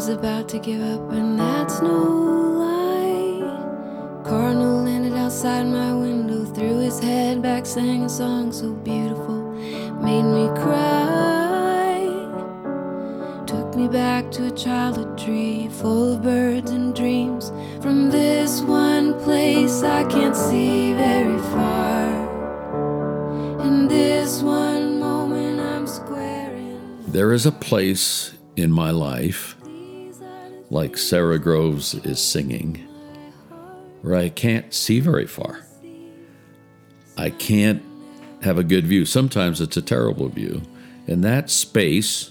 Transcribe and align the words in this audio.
was 0.00 0.08
about 0.08 0.48
to 0.48 0.58
give 0.58 0.80
up, 0.80 1.12
and 1.12 1.38
that's 1.38 1.82
no 1.82 1.98
lie. 2.64 4.22
Cardinal 4.24 4.82
landed 4.82 5.12
outside 5.12 5.64
my 5.64 5.92
window, 5.92 6.46
threw 6.54 6.78
his 6.78 6.98
head 7.00 7.42
back, 7.42 7.66
sang 7.66 8.04
a 8.04 8.08
song 8.08 8.50
so 8.50 8.72
beautiful, 8.72 9.42
made 10.00 10.22
me 10.22 10.48
cry. 10.58 11.98
Took 13.46 13.76
me 13.76 13.88
back 13.88 14.30
to 14.30 14.46
a 14.46 14.50
childhood 14.50 15.18
tree 15.18 15.68
full 15.68 16.14
of 16.14 16.22
birds 16.22 16.70
and 16.70 16.96
dreams. 16.96 17.52
From 17.82 18.08
this 18.08 18.62
one 18.62 19.12
place 19.20 19.82
I 19.82 20.04
can't 20.04 20.34
see 20.34 20.94
very 20.94 21.38
far. 21.52 22.08
In 23.66 23.86
this 23.86 24.40
one 24.40 24.98
moment 24.98 25.60
I'm 25.60 25.86
squaring. 25.86 26.80
There 27.06 27.34
is 27.34 27.44
a 27.44 27.52
place 27.52 28.32
in 28.56 28.72
my 28.72 28.90
life, 28.90 29.56
like 30.70 30.96
Sara 30.96 31.38
Groves 31.38 31.94
is 31.94 32.20
singing, 32.20 32.76
where 34.02 34.14
I 34.14 34.28
can't 34.28 34.72
see 34.72 35.00
very 35.00 35.26
far. 35.26 35.66
I 37.16 37.30
can't 37.30 37.82
have 38.42 38.56
a 38.56 38.64
good 38.64 38.86
view. 38.86 39.04
Sometimes 39.04 39.60
it's 39.60 39.76
a 39.76 39.82
terrible 39.82 40.28
view. 40.28 40.62
And 41.06 41.24
that 41.24 41.50
space 41.50 42.30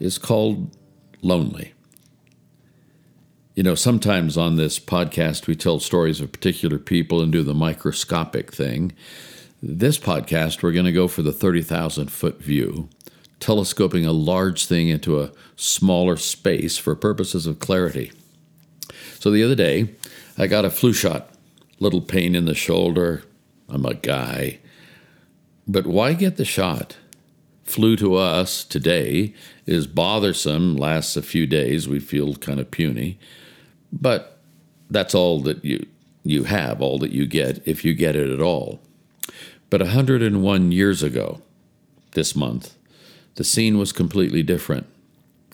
is 0.00 0.18
called 0.18 0.76
lonely. 1.22 1.74
You 3.54 3.62
know, 3.62 3.74
sometimes 3.74 4.36
on 4.36 4.56
this 4.56 4.78
podcast, 4.78 5.46
we 5.46 5.54
tell 5.54 5.78
stories 5.78 6.20
of 6.20 6.32
particular 6.32 6.78
people 6.78 7.22
and 7.22 7.30
do 7.30 7.42
the 7.42 7.54
microscopic 7.54 8.52
thing. 8.52 8.92
This 9.62 9.98
podcast, 9.98 10.62
we're 10.62 10.72
going 10.72 10.84
to 10.86 10.92
go 10.92 11.08
for 11.08 11.22
the 11.22 11.32
30,000 11.32 12.10
foot 12.10 12.38
view, 12.42 12.88
telescoping 13.40 14.06
a 14.06 14.12
large 14.12 14.66
thing 14.66 14.88
into 14.88 15.20
a 15.20 15.30
smaller 15.56 16.16
space 16.16 16.78
for 16.78 16.94
purposes 16.94 17.46
of 17.46 17.58
clarity. 17.58 18.12
So 19.18 19.30
the 19.30 19.42
other 19.42 19.54
day, 19.54 19.90
I 20.38 20.46
got 20.46 20.64
a 20.64 20.70
flu 20.70 20.92
shot, 20.92 21.30
little 21.78 22.00
pain 22.00 22.34
in 22.34 22.44
the 22.44 22.54
shoulder. 22.54 23.24
I'm 23.68 23.84
a 23.84 23.94
guy. 23.94 24.60
But 25.66 25.86
why 25.86 26.12
get 26.12 26.36
the 26.36 26.44
shot? 26.44 26.96
Flu 27.64 27.96
to 27.96 28.14
us 28.14 28.62
today 28.62 29.34
is 29.66 29.86
bothersome, 29.86 30.76
lasts 30.76 31.16
a 31.16 31.22
few 31.22 31.46
days, 31.46 31.88
we 31.88 31.98
feel 31.98 32.36
kind 32.36 32.60
of 32.60 32.70
puny. 32.70 33.18
But 33.92 34.38
that's 34.88 35.14
all 35.14 35.40
that 35.40 35.64
you 35.64 35.86
you 36.26 36.44
have, 36.44 36.82
all 36.82 36.98
that 36.98 37.12
you 37.12 37.26
get 37.26 37.66
if 37.66 37.84
you 37.84 37.94
get 37.94 38.16
it 38.16 38.30
at 38.30 38.42
all. 38.42 38.80
But 39.70 39.80
101 39.80 40.72
years 40.72 41.02
ago, 41.02 41.40
this 42.12 42.34
month, 42.34 42.75
the 43.36 43.44
scene 43.44 43.78
was 43.78 43.92
completely 43.92 44.42
different. 44.42 44.86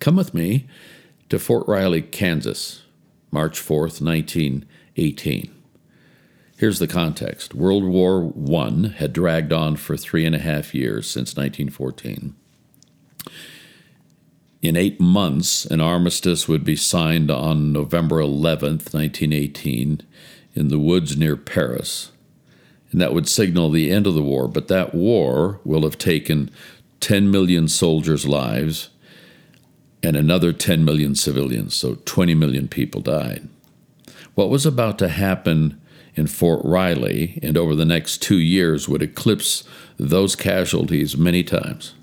Come 0.01 0.17
with 0.17 0.35
me 0.35 0.67
to 1.29 1.39
Fort 1.39 1.69
Riley, 1.69 2.03
Kansas, 2.03 2.83
March 3.31 3.61
4th, 3.61 4.01
1918. 4.01 5.55
Here's 6.57 6.79
the 6.79 6.87
context 6.87 7.55
World 7.55 7.85
War 7.85 8.33
I 8.49 8.89
had 8.97 9.13
dragged 9.13 9.53
on 9.53 9.77
for 9.77 9.97
three 9.97 10.25
and 10.25 10.35
a 10.35 10.39
half 10.39 10.75
years 10.75 11.11
since 11.11 11.37
1914. 11.37 12.35
In 14.61 14.77
eight 14.77 15.01
months, 15.01 15.65
an 15.67 15.81
armistice 15.81 16.47
would 16.47 16.63
be 16.63 16.77
signed 16.77 17.33
on 17.33 17.73
November 17.73 18.19
11th, 18.19 18.95
1918, 18.95 20.03
in 20.55 20.69
the 20.69 20.79
woods 20.79 21.17
near 21.17 21.37
Paris. 21.37 22.13
And 22.93 23.01
that 23.01 23.13
would 23.13 23.29
signal 23.29 23.71
the 23.71 23.91
end 23.91 24.07
of 24.07 24.15
the 24.15 24.23
war. 24.23 24.47
But 24.47 24.69
that 24.69 24.95
war 24.95 25.59
will 25.65 25.83
have 25.83 25.99
taken 25.99 26.49
10 27.03 27.31
million 27.31 27.69
soldiers' 27.69 28.27
lives 28.27 28.89
and 30.02 30.17
another 30.17 30.52
10 30.52 30.85
million 30.85 31.14
civilians, 31.14 31.74
so 31.74 31.96
20 32.07 32.35
million 32.35 32.68
people 32.68 33.01
died. 33.01 33.48
What 34.35 34.48
was 34.48 34.64
about 34.64 34.98
to 35.01 35.08
happen 35.08 35.80
in 36.14 36.27
Fort 36.27 36.61
Riley 36.64 37.39
and 37.42 37.57
over 37.57 37.74
the 37.74 37.85
next 37.85 38.23
two 38.23 38.39
years 38.39 38.89
would 38.89 39.02
eclipse 39.02 39.64
those 39.98 40.35
casualties 40.36 41.17
many 41.17 41.42
times. 41.42 41.95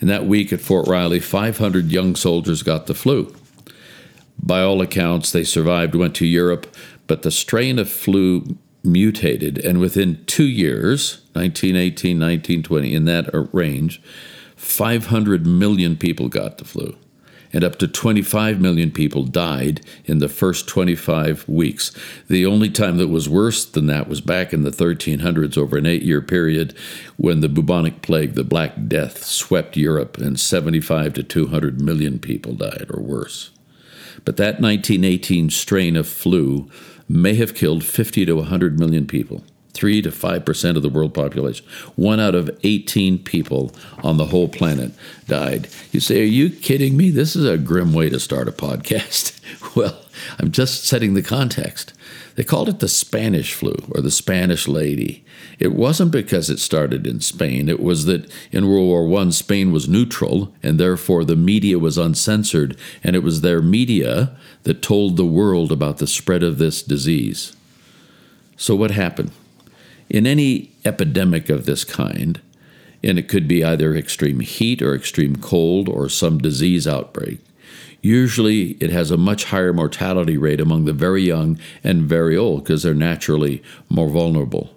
In 0.00 0.08
that 0.08 0.26
week 0.26 0.52
at 0.52 0.60
Fort 0.60 0.86
Riley, 0.86 1.20
500 1.20 1.90
young 1.90 2.14
soldiers 2.16 2.62
got 2.62 2.86
the 2.86 2.94
flu. 2.94 3.34
By 4.38 4.60
all 4.60 4.82
accounts, 4.82 5.30
they 5.30 5.44
survived, 5.44 5.94
went 5.94 6.14
to 6.16 6.26
Europe, 6.26 6.74
but 7.06 7.22
the 7.22 7.30
strain 7.30 7.78
of 7.78 7.88
flu 7.88 8.58
mutated, 8.84 9.58
and 9.58 9.80
within 9.80 10.24
two 10.26 10.46
years, 10.46 11.22
1918, 11.32 12.18
1920, 12.18 12.94
in 12.94 13.04
that 13.06 13.28
range, 13.52 14.02
500 14.56 15.46
million 15.46 15.96
people 15.96 16.28
got 16.28 16.58
the 16.58 16.64
flu 16.64 16.96
and 17.54 17.62
up 17.62 17.76
to 17.76 17.86
25 17.86 18.60
million 18.60 18.90
people 18.90 19.22
died 19.22 19.80
in 20.04 20.18
the 20.18 20.28
first 20.28 20.66
25 20.66 21.48
weeks. 21.48 21.92
The 22.28 22.44
only 22.44 22.68
time 22.68 22.96
that 22.96 23.08
was 23.08 23.28
worse 23.28 23.64
than 23.64 23.86
that 23.86 24.08
was 24.08 24.20
back 24.20 24.52
in 24.52 24.64
the 24.64 24.70
1300s 24.70 25.56
over 25.56 25.76
an 25.78 25.86
eight 25.86 26.02
year 26.02 26.20
period 26.20 26.76
when 27.16 27.40
the 27.40 27.48
bubonic 27.48 28.02
plague, 28.02 28.34
the 28.34 28.42
Black 28.42 28.88
Death, 28.88 29.22
swept 29.22 29.76
Europe 29.76 30.18
and 30.18 30.38
75 30.38 31.14
to 31.14 31.22
200 31.22 31.80
million 31.80 32.18
people 32.18 32.54
died 32.54 32.86
or 32.90 33.00
worse. 33.00 33.50
But 34.24 34.36
that 34.38 34.60
1918 34.60 35.50
strain 35.50 35.96
of 35.96 36.08
flu 36.08 36.68
may 37.08 37.34
have 37.34 37.54
killed 37.54 37.84
50 37.84 38.24
to 38.26 38.34
100 38.36 38.78
million 38.78 39.06
people. 39.06 39.44
3 39.74 40.02
to 40.02 40.10
5% 40.10 40.76
of 40.76 40.82
the 40.82 40.88
world 40.88 41.12
population. 41.12 41.66
One 41.96 42.20
out 42.20 42.34
of 42.34 42.58
18 42.62 43.18
people 43.18 43.72
on 44.04 44.16
the 44.16 44.26
whole 44.26 44.48
planet 44.48 44.92
died. 45.26 45.68
You 45.90 46.00
say, 46.00 46.20
Are 46.22 46.24
you 46.24 46.48
kidding 46.48 46.96
me? 46.96 47.10
This 47.10 47.34
is 47.34 47.44
a 47.44 47.58
grim 47.58 47.92
way 47.92 48.08
to 48.08 48.20
start 48.20 48.48
a 48.48 48.52
podcast. 48.52 49.40
well, 49.76 50.00
I'm 50.38 50.52
just 50.52 50.84
setting 50.84 51.14
the 51.14 51.22
context. 51.22 51.92
They 52.36 52.44
called 52.44 52.68
it 52.68 52.78
the 52.78 52.88
Spanish 52.88 53.52
flu 53.52 53.74
or 53.90 54.00
the 54.00 54.10
Spanish 54.10 54.68
lady. 54.68 55.23
It 55.58 55.72
wasn't 55.72 56.10
because 56.10 56.50
it 56.50 56.58
started 56.58 57.06
in 57.06 57.20
Spain. 57.20 57.68
It 57.68 57.80
was 57.80 58.06
that 58.06 58.30
in 58.50 58.68
World 58.68 58.88
War 58.88 59.20
I, 59.20 59.30
Spain 59.30 59.72
was 59.72 59.88
neutral, 59.88 60.52
and 60.62 60.78
therefore 60.78 61.24
the 61.24 61.36
media 61.36 61.78
was 61.78 61.98
uncensored, 61.98 62.76
and 63.02 63.14
it 63.14 63.22
was 63.22 63.40
their 63.40 63.62
media 63.62 64.36
that 64.64 64.82
told 64.82 65.16
the 65.16 65.24
world 65.24 65.70
about 65.70 65.98
the 65.98 66.06
spread 66.06 66.42
of 66.42 66.58
this 66.58 66.82
disease. 66.82 67.56
So, 68.56 68.74
what 68.74 68.90
happened? 68.90 69.30
In 70.08 70.26
any 70.26 70.70
epidemic 70.84 71.48
of 71.48 71.66
this 71.66 71.84
kind, 71.84 72.40
and 73.02 73.18
it 73.18 73.28
could 73.28 73.46
be 73.46 73.64
either 73.64 73.94
extreme 73.94 74.40
heat 74.40 74.82
or 74.82 74.94
extreme 74.94 75.36
cold 75.36 75.88
or 75.88 76.08
some 76.08 76.38
disease 76.38 76.86
outbreak, 76.86 77.38
usually 78.00 78.72
it 78.80 78.90
has 78.90 79.10
a 79.10 79.16
much 79.16 79.44
higher 79.44 79.72
mortality 79.72 80.36
rate 80.36 80.60
among 80.60 80.84
the 80.84 80.92
very 80.92 81.22
young 81.22 81.58
and 81.82 82.02
very 82.02 82.36
old 82.36 82.64
because 82.64 82.82
they're 82.82 82.94
naturally 82.94 83.62
more 83.88 84.08
vulnerable. 84.08 84.73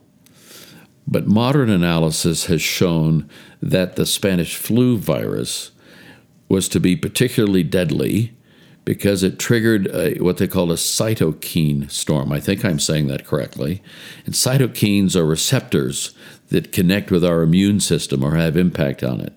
But 1.07 1.27
modern 1.27 1.69
analysis 1.69 2.45
has 2.45 2.61
shown 2.61 3.29
that 3.61 3.95
the 3.95 4.05
Spanish 4.05 4.55
flu 4.55 4.97
virus 4.97 5.71
was 6.49 6.67
to 6.69 6.79
be 6.79 6.95
particularly 6.95 7.63
deadly 7.63 8.33
because 8.83 9.21
it 9.21 9.37
triggered 9.37 9.87
a, 9.93 10.15
what 10.19 10.37
they 10.37 10.47
call 10.47 10.71
a 10.71 10.75
cytokine 10.75 11.89
storm. 11.91 12.31
I 12.31 12.39
think 12.39 12.63
I'm 12.63 12.79
saying 12.79 13.07
that 13.07 13.25
correctly. 13.25 13.81
And 14.25 14.33
cytokines 14.33 15.15
are 15.15 15.25
receptors 15.25 16.13
that 16.49 16.71
connect 16.71 17.11
with 17.11 17.25
our 17.25 17.41
immune 17.41 17.81
system 17.81 18.23
or 18.23 18.35
have 18.35 18.55
impact 18.55 19.03
on 19.03 19.19
it. 19.19 19.33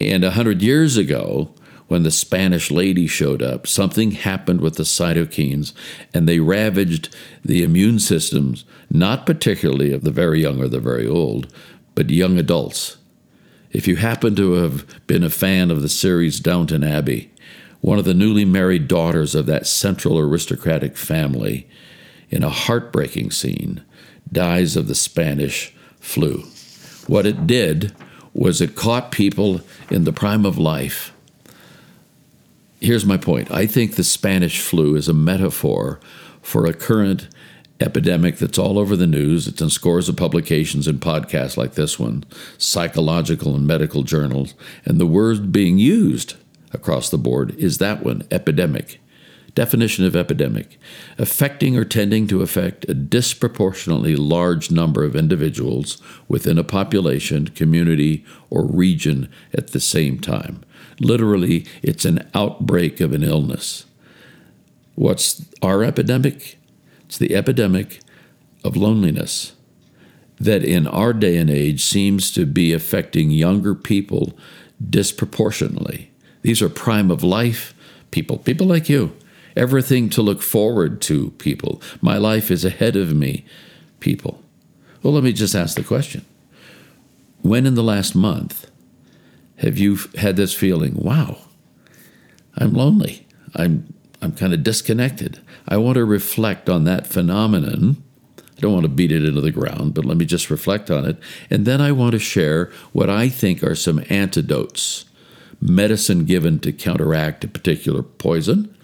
And 0.00 0.22
a 0.22 0.32
hundred 0.32 0.62
years 0.62 0.96
ago, 0.96 1.52
when 1.88 2.02
the 2.02 2.10
Spanish 2.10 2.70
lady 2.70 3.06
showed 3.06 3.42
up, 3.42 3.66
something 3.66 4.12
happened 4.12 4.60
with 4.60 4.76
the 4.76 4.84
cytokines 4.84 5.72
and 6.12 6.28
they 6.28 6.38
ravaged 6.40 7.14
the 7.44 7.62
immune 7.62 7.98
systems, 7.98 8.64
not 8.90 9.26
particularly 9.26 9.92
of 9.92 10.02
the 10.02 10.10
very 10.10 10.40
young 10.40 10.60
or 10.60 10.68
the 10.68 10.80
very 10.80 11.06
old, 11.06 11.52
but 11.94 12.10
young 12.10 12.38
adults. 12.38 12.96
If 13.70 13.86
you 13.88 13.96
happen 13.96 14.34
to 14.36 14.52
have 14.54 15.06
been 15.06 15.24
a 15.24 15.30
fan 15.30 15.70
of 15.70 15.82
the 15.82 15.88
series 15.88 16.40
Downton 16.40 16.84
Abbey, 16.84 17.30
one 17.80 17.98
of 17.98 18.04
the 18.04 18.14
newly 18.14 18.44
married 18.44 18.88
daughters 18.88 19.34
of 19.34 19.46
that 19.46 19.66
central 19.66 20.18
aristocratic 20.18 20.96
family, 20.96 21.68
in 22.30 22.42
a 22.42 22.48
heartbreaking 22.48 23.30
scene, 23.30 23.84
dies 24.32 24.76
of 24.76 24.88
the 24.88 24.94
Spanish 24.94 25.74
flu. 26.00 26.44
What 27.06 27.26
it 27.26 27.46
did 27.46 27.94
was 28.32 28.60
it 28.60 28.74
caught 28.74 29.12
people 29.12 29.60
in 29.90 30.04
the 30.04 30.12
prime 30.12 30.44
of 30.44 30.58
life. 30.58 31.13
Here's 32.84 33.06
my 33.06 33.16
point 33.16 33.50
I 33.50 33.64
think 33.64 33.94
the 33.94 34.04
Spanish 34.04 34.60
flu 34.60 34.94
is 34.94 35.08
a 35.08 35.14
metaphor 35.14 36.00
for 36.42 36.66
a 36.66 36.74
current 36.74 37.28
epidemic 37.80 38.36
that's 38.36 38.58
all 38.58 38.78
over 38.78 38.94
the 38.94 39.06
news. 39.06 39.48
It's 39.48 39.62
in 39.62 39.70
scores 39.70 40.10
of 40.10 40.18
publications 40.18 40.86
and 40.86 41.00
podcasts 41.00 41.56
like 41.56 41.76
this 41.76 41.98
one, 41.98 42.24
psychological 42.58 43.54
and 43.54 43.66
medical 43.66 44.02
journals, 44.02 44.52
and 44.84 45.00
the 45.00 45.06
word 45.06 45.50
being 45.50 45.78
used 45.78 46.34
across 46.74 47.08
the 47.08 47.16
board 47.16 47.56
is 47.56 47.78
that 47.78 48.02
one 48.04 48.28
epidemic. 48.30 49.00
Definition 49.54 50.04
of 50.04 50.14
epidemic 50.14 50.78
affecting 51.16 51.78
or 51.78 51.86
tending 51.86 52.26
to 52.26 52.42
affect 52.42 52.86
a 52.86 52.92
disproportionately 52.92 54.14
large 54.14 54.70
number 54.70 55.04
of 55.04 55.16
individuals 55.16 56.02
within 56.28 56.58
a 56.58 56.64
population, 56.64 57.46
community, 57.48 58.26
or 58.50 58.66
region 58.66 59.30
at 59.54 59.68
the 59.68 59.80
same 59.80 60.18
time. 60.18 60.62
Literally, 61.00 61.66
it's 61.82 62.04
an 62.04 62.28
outbreak 62.34 63.00
of 63.00 63.12
an 63.12 63.22
illness. 63.22 63.84
What's 64.94 65.44
our 65.62 65.82
epidemic? 65.82 66.58
It's 67.06 67.18
the 67.18 67.34
epidemic 67.34 68.00
of 68.62 68.76
loneliness 68.76 69.52
that 70.38 70.64
in 70.64 70.86
our 70.86 71.12
day 71.12 71.36
and 71.36 71.50
age 71.50 71.84
seems 71.84 72.32
to 72.32 72.44
be 72.44 72.72
affecting 72.72 73.30
younger 73.30 73.74
people 73.74 74.36
disproportionately. 74.90 76.10
These 76.42 76.60
are 76.60 76.68
prime 76.68 77.10
of 77.10 77.22
life 77.22 77.74
people, 78.10 78.38
people 78.38 78.66
like 78.66 78.88
you. 78.88 79.12
Everything 79.56 80.08
to 80.10 80.22
look 80.22 80.40
forward 80.42 81.00
to, 81.02 81.30
people. 81.32 81.82
My 82.00 82.16
life 82.16 82.50
is 82.50 82.64
ahead 82.64 82.96
of 82.96 83.14
me, 83.14 83.44
people. 84.00 84.40
Well, 85.02 85.12
let 85.12 85.24
me 85.24 85.32
just 85.32 85.54
ask 85.54 85.76
the 85.76 85.82
question 85.82 86.24
When 87.42 87.66
in 87.66 87.74
the 87.74 87.82
last 87.82 88.14
month 88.14 88.70
have 89.58 89.78
you 89.78 89.98
had 90.16 90.36
this 90.36 90.54
feeling, 90.54 90.94
wow, 90.96 91.38
I'm 92.56 92.72
lonely? 92.72 93.26
I'm, 93.54 93.92
I'm 94.20 94.32
kind 94.32 94.52
of 94.52 94.62
disconnected. 94.62 95.40
I 95.68 95.76
want 95.76 95.96
to 95.96 96.04
reflect 96.04 96.68
on 96.68 96.84
that 96.84 97.06
phenomenon 97.06 98.02
I 98.56 98.60
don't 98.60 98.72
want 98.72 98.84
to 98.84 98.88
beat 98.90 99.12
it 99.12 99.24
into 99.24 99.40
the 99.40 99.50
ground, 99.50 99.94
but 99.94 100.04
let 100.04 100.16
me 100.16 100.24
just 100.24 100.50
reflect 100.50 100.90
on 100.90 101.04
it. 101.04 101.16
And 101.50 101.66
then 101.66 101.80
I 101.80 101.92
want 101.92 102.12
to 102.12 102.18
share 102.18 102.70
what 102.92 103.10
I 103.10 103.28
think 103.28 103.62
are 103.64 103.74
some 103.74 104.04
antidotes, 104.08 105.06
medicine 105.60 106.24
given 106.24 106.60
to 106.60 106.72
counteract 106.72 107.44
a 107.44 107.48
particular 107.48 108.02
poison. 108.02 108.74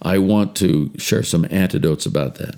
I 0.00 0.18
want 0.18 0.54
to 0.56 0.92
share 0.98 1.24
some 1.24 1.46
antidotes 1.50 2.06
about 2.06 2.36
that. 2.36 2.56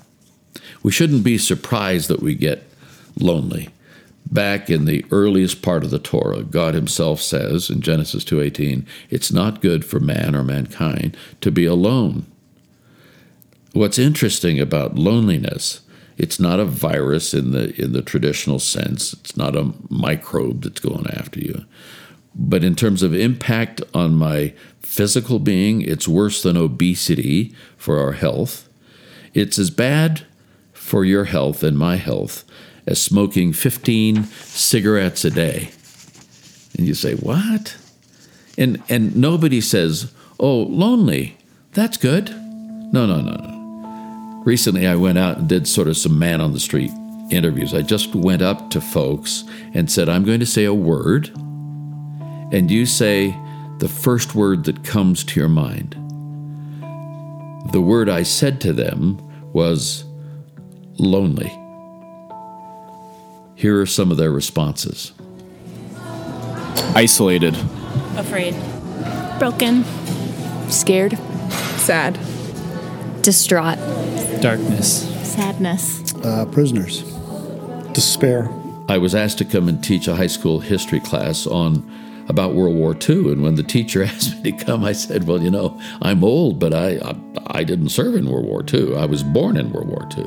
We 0.83 0.91
shouldn't 0.91 1.23
be 1.23 1.39
surprised 1.39 2.09
that 2.09 2.21
we 2.21 2.35
get 2.35 2.63
lonely. 3.19 3.69
Back 4.31 4.69
in 4.69 4.85
the 4.85 5.05
earliest 5.11 5.61
part 5.61 5.83
of 5.83 5.89
the 5.89 5.99
Torah, 5.99 6.43
God 6.43 6.73
himself 6.73 7.21
says 7.21 7.69
in 7.69 7.81
Genesis 7.81 8.23
2:18, 8.23 8.85
it's 9.09 9.31
not 9.31 9.61
good 9.61 9.83
for 9.83 9.99
man 9.99 10.35
or 10.35 10.43
mankind 10.43 11.17
to 11.41 11.51
be 11.51 11.65
alone. 11.65 12.25
What's 13.73 13.99
interesting 13.99 14.59
about 14.59 14.95
loneliness 14.95 15.81
it's 16.21 16.39
not 16.39 16.59
a 16.59 16.65
virus 16.65 17.33
in 17.33 17.49
the 17.49 17.73
in 17.81 17.93
the 17.93 18.03
traditional 18.03 18.59
sense. 18.59 19.13
It's 19.13 19.35
not 19.35 19.55
a 19.55 19.73
microbe 19.89 20.61
that's 20.61 20.79
going 20.79 21.07
after 21.07 21.39
you. 21.39 21.65
But 22.35 22.63
in 22.63 22.75
terms 22.75 23.01
of 23.01 23.15
impact 23.15 23.81
on 23.93 24.15
my 24.15 24.53
physical 24.81 25.39
being, 25.39 25.81
it's 25.81 26.07
worse 26.07 26.43
than 26.43 26.57
obesity 26.57 27.55
for 27.75 27.99
our 27.99 28.11
health. 28.11 28.69
It's 29.33 29.57
as 29.57 29.71
bad 29.71 30.21
for 30.73 31.03
your 31.03 31.25
health 31.25 31.63
and 31.63 31.75
my 31.75 31.95
health 31.95 32.43
as 32.87 33.01
smoking 33.01 33.53
15 33.53 34.23
cigarettes 34.23 35.25
a 35.25 35.29
day. 35.29 35.69
And 36.77 36.87
you 36.87 36.93
say, 36.93 37.15
"What?" 37.15 37.75
And 38.57 38.81
and 38.89 39.15
nobody 39.15 39.61
says, 39.61 40.11
"Oh, 40.39 40.63
lonely. 40.63 41.37
That's 41.73 41.97
good." 41.97 42.29
No, 42.93 43.05
no, 43.05 43.21
no, 43.21 43.35
no. 43.35 44.41
Recently, 44.43 44.87
I 44.87 44.95
went 44.95 45.17
out 45.17 45.37
and 45.37 45.47
did 45.47 45.67
sort 45.67 45.87
of 45.87 45.97
some 45.97 46.17
man 46.17 46.41
on 46.41 46.51
the 46.51 46.59
street 46.59 46.91
interviews. 47.29 47.73
I 47.73 47.81
just 47.81 48.13
went 48.15 48.41
up 48.41 48.69
to 48.71 48.81
folks 48.81 49.43
and 49.73 49.89
said, 49.89 50.09
I'm 50.09 50.25
going 50.25 50.39
to 50.39 50.45
say 50.45 50.65
a 50.65 50.73
word, 50.73 51.29
and 52.51 52.69
you 52.69 52.85
say 52.85 53.35
the 53.77 53.87
first 53.87 54.35
word 54.35 54.65
that 54.65 54.83
comes 54.83 55.23
to 55.25 55.39
your 55.39 55.49
mind. 55.49 55.95
The 57.71 57.81
word 57.81 58.09
I 58.09 58.23
said 58.23 58.59
to 58.61 58.73
them 58.73 59.19
was 59.53 60.03
lonely. 60.97 61.51
Here 63.61 63.79
are 63.79 63.85
some 63.85 64.09
of 64.09 64.17
their 64.17 64.31
responses. 64.31 65.11
Isolated, 66.95 67.55
afraid, 68.17 68.55
broken, 69.37 69.83
scared, 70.67 71.15
sad, 71.77 72.19
distraught. 73.21 73.77
Darkness, 74.41 75.07
sadness, 75.31 76.15
uh, 76.25 76.47
prisoners, 76.47 77.03
despair. 77.93 78.49
I 78.89 78.97
was 78.97 79.13
asked 79.13 79.37
to 79.37 79.45
come 79.45 79.67
and 79.67 79.83
teach 79.83 80.07
a 80.07 80.15
high 80.15 80.25
school 80.25 80.59
history 80.61 80.99
class 80.99 81.45
on 81.45 81.87
about 82.27 82.55
World 82.55 82.75
War 82.75 82.97
II, 83.07 83.31
and 83.31 83.43
when 83.43 83.53
the 83.53 83.63
teacher 83.63 84.01
asked 84.05 84.43
me 84.43 84.53
to 84.53 84.65
come, 84.65 84.83
I 84.83 84.93
said, 84.93 85.27
"Well, 85.27 85.39
you 85.39 85.51
know, 85.51 85.79
I'm 86.01 86.23
old, 86.23 86.57
but 86.57 86.73
I 86.73 86.97
I, 86.97 87.15
I 87.59 87.63
didn't 87.63 87.89
serve 87.89 88.15
in 88.15 88.27
World 88.27 88.45
War 88.45 88.63
II. 88.73 88.95
I 88.95 89.05
was 89.05 89.21
born 89.21 89.55
in 89.55 89.71
World 89.71 89.87
War 89.87 90.09
II." 90.17 90.25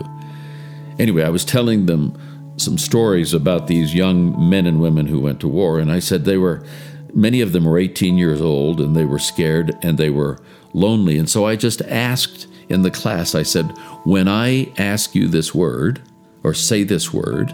Anyway, 1.01 1.25
I 1.25 1.31
was 1.31 1.45
telling 1.45 1.87
them 1.87 2.17
some 2.57 2.79
stories 2.79 3.35
about 3.35 3.67
these 3.67 3.95
young 3.95 4.49
men 4.49 4.67
and 4.67 4.81
women 4.81 5.07
who 5.07 5.21
went 5.21 5.41
to 5.41 5.49
war, 5.49 5.79
and 5.79 5.91
I 5.91 5.99
said 5.99 6.25
they 6.25 6.39
were 6.39 6.65
many 7.13 7.41
of 7.41 7.53
them 7.53 7.65
were 7.65 7.79
18 7.79 8.19
years 8.19 8.41
old 8.41 8.81
and 8.81 8.97
they 8.97 9.05
were 9.05 9.21
scared 9.21 9.73
and 9.83 9.99
they 9.99 10.11
were 10.11 10.39
lonely, 10.73 11.19
and 11.19 11.29
so 11.29 11.47
I 11.47 11.57
just 11.57 11.83
asked 11.83 12.49
in 12.69 12.83
the 12.83 12.91
class, 12.91 13.35
I 13.35 13.43
said, 13.43 13.67
When 14.05 14.29
I 14.29 14.73
ask 14.79 15.15
you 15.15 15.29
this 15.29 15.55
word, 15.55 16.03
or 16.43 16.55
say 16.55 16.83
this 16.83 17.13
word, 17.13 17.53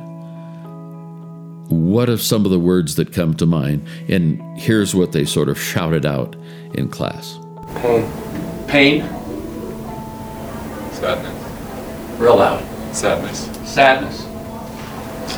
what 1.71 2.09
are 2.11 2.19
some 2.19 2.45
of 2.45 2.51
the 2.51 2.59
words 2.59 2.97
that 2.97 3.13
come 3.13 3.35
to 3.35 3.47
mind? 3.47 3.87
And 4.09 4.43
here's 4.59 4.95
what 4.95 5.13
they 5.13 5.25
sort 5.25 5.49
of 5.49 5.61
shouted 5.61 6.05
out 6.05 6.35
in 6.75 6.89
class 6.89 7.39
Pain. 7.77 8.11
Pain. 8.67 9.01
Sadness. 10.93 12.19
Real 12.19 12.37
loud. 12.37 12.65
Sadness. 12.95 13.49
Sadness. 13.73 14.27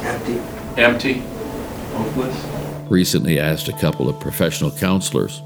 Empty. 0.01 0.41
Empty. 0.81 1.23
Hopeless. 1.95 2.91
Recently 2.91 3.39
asked 3.39 3.69
a 3.69 3.73
couple 3.73 4.09
of 4.09 4.19
professional 4.21 4.71
counselors 4.71 5.43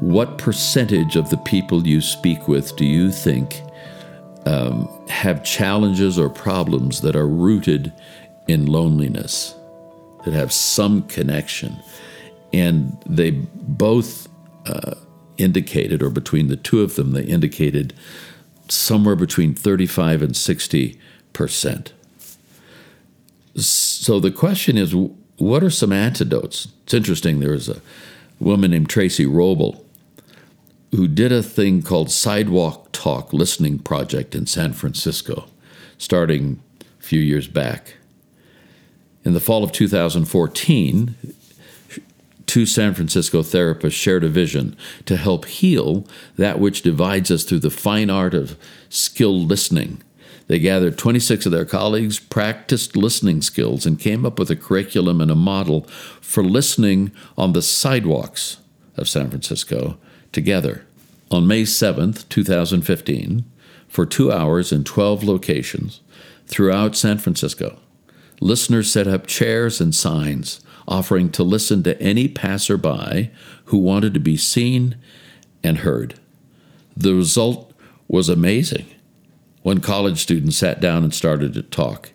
what 0.00 0.38
percentage 0.38 1.16
of 1.16 1.30
the 1.30 1.36
people 1.38 1.86
you 1.86 2.00
speak 2.00 2.48
with 2.48 2.76
do 2.76 2.84
you 2.84 3.10
think 3.10 3.62
um, 4.44 4.88
have 5.08 5.42
challenges 5.44 6.18
or 6.18 6.28
problems 6.28 7.00
that 7.00 7.16
are 7.16 7.26
rooted 7.26 7.92
in 8.46 8.66
loneliness, 8.66 9.54
that 10.24 10.34
have 10.34 10.52
some 10.52 11.04
connection? 11.04 11.76
And 12.52 12.96
they 13.06 13.30
both 13.30 14.28
uh, 14.66 14.94
indicated, 15.38 16.02
or 16.02 16.10
between 16.10 16.48
the 16.48 16.56
two 16.56 16.82
of 16.82 16.96
them, 16.96 17.12
they 17.12 17.24
indicated 17.24 17.94
somewhere 18.68 19.16
between 19.16 19.54
35 19.54 20.22
and 20.22 20.36
60 20.36 21.00
percent. 21.32 21.92
So 23.56 24.20
the 24.20 24.30
question 24.30 24.76
is, 24.76 24.94
what 25.36 25.62
are 25.62 25.70
some 25.70 25.92
antidotes? 25.92 26.68
It's 26.84 26.94
interesting. 26.94 27.40
There 27.40 27.52
was 27.52 27.68
a 27.68 27.80
woman 28.40 28.72
named 28.72 28.88
Traci 28.88 29.26
Ruble 29.26 29.84
who 30.92 31.08
did 31.08 31.32
a 31.32 31.42
thing 31.42 31.82
called 31.82 32.10
Sidewalk 32.10 32.88
Talk 32.92 33.32
Listening 33.32 33.80
Project 33.80 34.34
in 34.34 34.46
San 34.46 34.72
Francisco, 34.72 35.48
starting 35.98 36.60
a 36.80 37.02
few 37.02 37.20
years 37.20 37.48
back. 37.48 37.94
In 39.24 39.34
the 39.34 39.40
fall 39.40 39.64
of 39.64 39.72
2014, 39.72 41.16
two 42.46 42.66
San 42.66 42.94
Francisco 42.94 43.42
therapists 43.42 43.92
shared 43.92 44.22
a 44.22 44.28
vision 44.28 44.76
to 45.06 45.16
help 45.16 45.46
heal 45.46 46.06
that 46.36 46.60
which 46.60 46.82
divides 46.82 47.30
us 47.30 47.42
through 47.42 47.58
the 47.58 47.70
fine 47.70 48.10
art 48.10 48.34
of 48.34 48.56
skilled 48.88 49.48
listening. 49.48 50.00
They 50.46 50.58
gathered 50.58 50.98
26 50.98 51.46
of 51.46 51.52
their 51.52 51.64
colleagues, 51.64 52.18
practiced 52.18 52.96
listening 52.96 53.40
skills, 53.40 53.86
and 53.86 53.98
came 53.98 54.26
up 54.26 54.38
with 54.38 54.50
a 54.50 54.56
curriculum 54.56 55.20
and 55.20 55.30
a 55.30 55.36
model 55.36 55.82
for 56.20 56.44
listening 56.44 57.12
on 57.36 57.52
the 57.52 57.62
sidewalks 57.62 58.58
of 58.96 59.08
San 59.08 59.30
Francisco 59.30 59.96
together. 60.32 60.84
On 61.30 61.46
May 61.46 61.62
7th, 61.62 62.28
2015, 62.28 63.44
for 63.88 64.04
two 64.04 64.30
hours 64.30 64.72
in 64.72 64.84
12 64.84 65.24
locations 65.24 66.00
throughout 66.46 66.94
San 66.94 67.18
Francisco, 67.18 67.78
listeners 68.40 68.92
set 68.92 69.06
up 69.06 69.26
chairs 69.26 69.80
and 69.80 69.94
signs 69.94 70.60
offering 70.86 71.30
to 71.30 71.42
listen 71.42 71.82
to 71.82 72.00
any 72.00 72.28
passerby 72.28 73.30
who 73.66 73.78
wanted 73.78 74.12
to 74.14 74.20
be 74.20 74.36
seen 74.36 74.96
and 75.62 75.78
heard. 75.78 76.18
The 76.96 77.14
result 77.14 77.72
was 78.06 78.28
amazing. 78.28 78.86
One 79.64 79.80
college 79.80 80.18
student 80.18 80.52
sat 80.52 80.78
down 80.78 81.04
and 81.04 81.14
started 81.14 81.54
to 81.54 81.62
talk. 81.62 82.10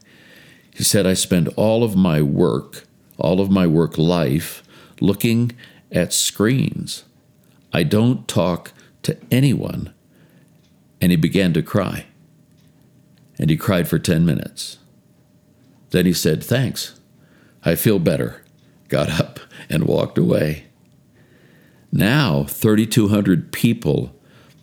He 0.72 0.84
said, 0.84 1.08
I 1.08 1.16
spend 1.16 1.48
all 1.56 1.84
of 1.84 1.96
my 1.96 2.22
work, 2.22 2.84
all 3.18 3.42
of 3.42 3.50
my 3.50 3.66
work 3.66 3.98
life, 3.98 4.62
looking 5.02 5.54
at 5.92 6.14
screens. 6.14 7.06
I 7.74 7.82
don't 7.82 8.28
talk 8.28 8.72
to 9.02 9.18
anyone. 9.32 9.92
And 11.02 11.10
he 11.10 11.16
began 11.16 11.52
to 11.54 11.64
cry. 11.64 12.06
And 13.40 13.50
he 13.50 13.58
cried 13.58 13.88
for 13.88 13.98
10 13.98 14.28
minutes. 14.28 14.78
Then 15.90 16.06
he 16.06 16.14
said, 16.14 16.44
Thanks. 16.44 17.00
I 17.66 17.74
feel 17.74 17.98
better. 17.98 18.44
Got 18.90 19.10
up 19.20 19.40
and 19.72 19.86
walked 19.86 20.20
away. 20.20 20.66
Now, 21.92 22.44
3,200 22.44 23.52
people 23.52 24.16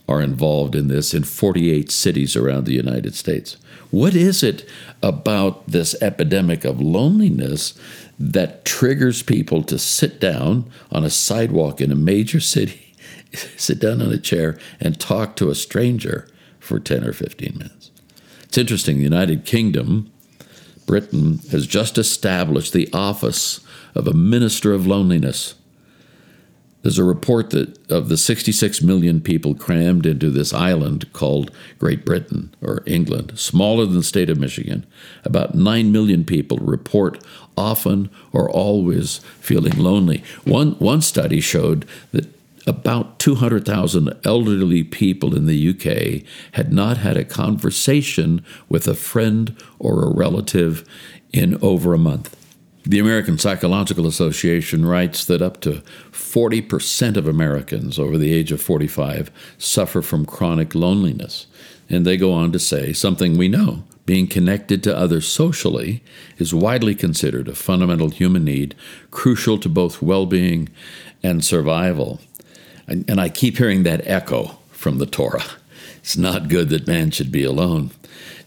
are 0.09 0.23
involved 0.23 0.75
in 0.75 0.89
this 0.89 1.13
in 1.15 1.25
48 1.25 1.91
cities 1.91 2.37
around 2.37 2.65
the 2.65 2.75
United 2.75 3.15
States. 3.15 3.57
What 3.91 4.15
is 4.15 4.43
it 4.43 4.69
about 5.03 5.67
this 5.67 6.01
epidemic 6.01 6.65
of 6.65 6.81
loneliness 6.81 7.75
that 8.19 8.65
triggers 8.65 9.23
people 9.23 9.63
to 9.65 9.79
sit 9.79 10.21
down 10.21 10.71
on 10.91 11.05
a 11.05 11.11
sidewalk 11.11 11.81
in 11.81 11.93
a 11.93 11.97
major 11.97 12.41
city, 12.41 12.95
sit 13.57 13.79
down 13.79 14.01
on 14.01 14.13
a 14.13 14.19
chair, 14.19 14.59
and 14.81 14.99
talk 14.99 15.37
to 15.37 15.51
a 15.51 15.55
stranger 15.55 16.29
for 16.59 16.79
10 16.81 17.05
or 17.05 17.13
15 17.13 17.55
minutes? 17.57 17.91
It's 18.45 18.59
interesting, 18.59 18.99
the 18.99 19.05
United 19.05 19.45
Kingdom, 19.45 20.11
Britain, 20.87 21.41
has 21.51 21.67
just 21.67 21.99
established 21.99 22.73
the 22.73 22.89
office 22.93 23.61
of 23.95 24.07
a 24.07 24.13
minister 24.13 24.73
of 24.73 24.87
loneliness. 24.87 25.55
There's 26.87 27.00
a 27.00 27.02
report 27.02 27.50
that 27.50 27.90
of 27.90 28.09
the 28.09 28.16
66 28.16 28.81
million 28.81 29.21
people 29.21 29.57
crammed 29.57 30.07
into 30.07 30.31
this 30.31 30.55
island 30.55 31.12
called 31.12 31.50
Great 31.81 32.05
Britain 32.05 32.55
or 32.62 32.85
England, 32.87 33.37
smaller 33.40 33.87
than 33.87 33.97
the 33.97 34.05
state 34.05 34.31
of 34.31 34.38
Michigan, 34.38 34.87
about 35.25 35.57
9 35.57 35.90
million 35.90 36.25
people 36.25 36.59
report 36.59 37.21
often 37.57 38.09
or 38.33 38.49
always 38.49 39.19
feeling 39.40 39.76
lonely. 39.76 40.23
One, 40.45 40.75
one 40.75 41.02
study 41.02 41.40
showed 41.40 41.87
that 42.12 42.28
about 42.69 43.19
200,000 43.19 44.12
elderly 44.25 44.85
people 44.85 45.35
in 45.35 45.47
the 45.47 45.71
UK 45.71 46.25
had 46.52 46.73
not 46.73 46.99
had 46.99 47.16
a 47.16 47.25
conversation 47.25 48.45
with 48.69 48.87
a 48.87 48.95
friend 48.95 49.57
or 49.81 50.05
a 50.05 50.14
relative 50.14 50.85
in 51.33 51.59
over 51.61 51.95
a 51.95 51.99
month. 51.99 52.37
The 52.87 53.00
American 53.00 53.37
Psychological 53.37 54.07
Association 54.07 54.87
writes 54.87 55.25
that 55.25 55.43
up 55.43 55.61
to 55.62 55.83
40% 56.12 57.16
of 57.16 57.26
Americans 57.26 57.99
over 57.99 58.16
the 58.16 58.33
age 58.33 58.52
of 58.52 58.62
45 58.62 59.33
suffer 59.59 60.00
from 60.02 60.25
chronic 60.25 60.73
loneliness. 60.73 61.49
And 61.90 62.07
they 62.07 62.16
go 62.16 62.33
on 62.33 62.52
to 62.52 62.61
say 62.61 62.93
something 62.93 63.37
we 63.37 63.49
know 63.49 63.83
being 64.07 64.28
connected 64.28 64.85
to 64.85 64.97
others 64.97 65.26
socially 65.26 66.00
is 66.38 66.55
widely 66.55 66.95
considered 66.95 67.49
a 67.49 67.57
fundamental 67.57 68.09
human 68.09 68.45
need, 68.45 68.76
crucial 69.11 69.59
to 69.59 69.69
both 69.69 70.00
well 70.00 70.25
being 70.25 70.69
and 71.25 71.45
survival. 71.45 72.21
And, 72.87 73.05
and, 73.11 73.21
I 73.21 73.28
keep 73.28 73.59
hearing 73.59 73.83
that 73.83 74.07
echo 74.07 74.59
from 74.71 74.99
the 74.99 75.07
Torah. 75.07 75.43
It's 75.99 76.16
not 76.16 76.49
good 76.49 76.69
that 76.69 76.87
man 76.87 77.11
should 77.11 77.33
be 77.33 77.43
alone. 77.43 77.90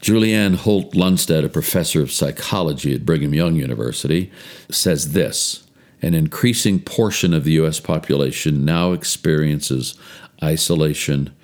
Julianne 0.02 0.56
Holt 0.56 0.94
Lunstad, 0.94 1.44
a 1.44 1.50
professor 1.50 2.02
of 2.02 2.12
psychology 2.12 2.94
at 2.96 3.06
Brigham 3.06 3.34
Young 3.34 3.56
University, 3.56 4.32
says 4.70 5.12
this 5.12 5.68
An 6.02 6.14
increasing 6.14 6.80
portion 6.80 7.34
of 7.34 7.44
the 7.44 7.52
U.S. 7.54 7.80
population 7.80 8.64
now 8.64 8.94
experiences 8.94 9.96
isolation 10.42 11.36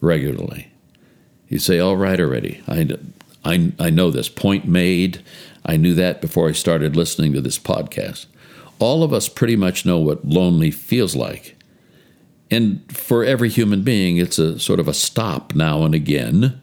regularly. 0.00 0.70
You 1.48 1.58
say, 1.58 1.78
all 1.78 1.96
right 1.96 2.20
already. 2.20 2.62
I, 2.66 2.96
I, 3.44 3.72
I 3.78 3.90
know 3.90 4.10
this. 4.10 4.28
Point 4.28 4.66
made. 4.66 5.22
I 5.64 5.76
knew 5.76 5.94
that 5.94 6.20
before 6.20 6.48
I 6.48 6.52
started 6.52 6.96
listening 6.96 7.32
to 7.32 7.40
this 7.40 7.58
podcast. 7.58 8.26
All 8.78 9.02
of 9.02 9.12
us 9.12 9.28
pretty 9.28 9.56
much 9.56 9.86
know 9.86 9.98
what 9.98 10.24
lonely 10.24 10.70
feels 10.70 11.14
like. 11.14 11.56
And 12.50 12.84
for 12.94 13.24
every 13.24 13.48
human 13.48 13.82
being, 13.82 14.18
it's 14.18 14.38
a 14.38 14.58
sort 14.58 14.80
of 14.80 14.88
a 14.88 14.94
stop 14.94 15.54
now 15.54 15.84
and 15.84 15.94
again 15.94 16.60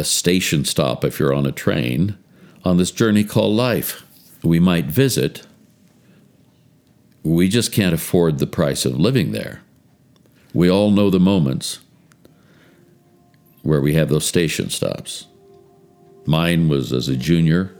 a 0.00 0.04
station 0.04 0.64
stop 0.64 1.04
if 1.04 1.20
you're 1.20 1.34
on 1.34 1.44
a 1.44 1.52
train 1.52 2.16
on 2.64 2.78
this 2.78 2.90
journey 2.90 3.22
called 3.22 3.54
life. 3.54 4.02
We 4.42 4.58
might 4.58 4.86
visit, 4.86 5.46
we 7.22 7.48
just 7.48 7.70
can't 7.70 7.94
afford 7.94 8.38
the 8.38 8.46
price 8.46 8.86
of 8.86 8.98
living 8.98 9.32
there. 9.32 9.60
We 10.54 10.70
all 10.70 10.90
know 10.90 11.10
the 11.10 11.20
moments 11.20 11.80
where 13.62 13.82
we 13.82 13.92
have 13.92 14.08
those 14.08 14.24
station 14.24 14.70
stops. 14.70 15.26
Mine 16.24 16.70
was 16.70 16.94
as 16.94 17.08
a 17.08 17.16
junior 17.16 17.76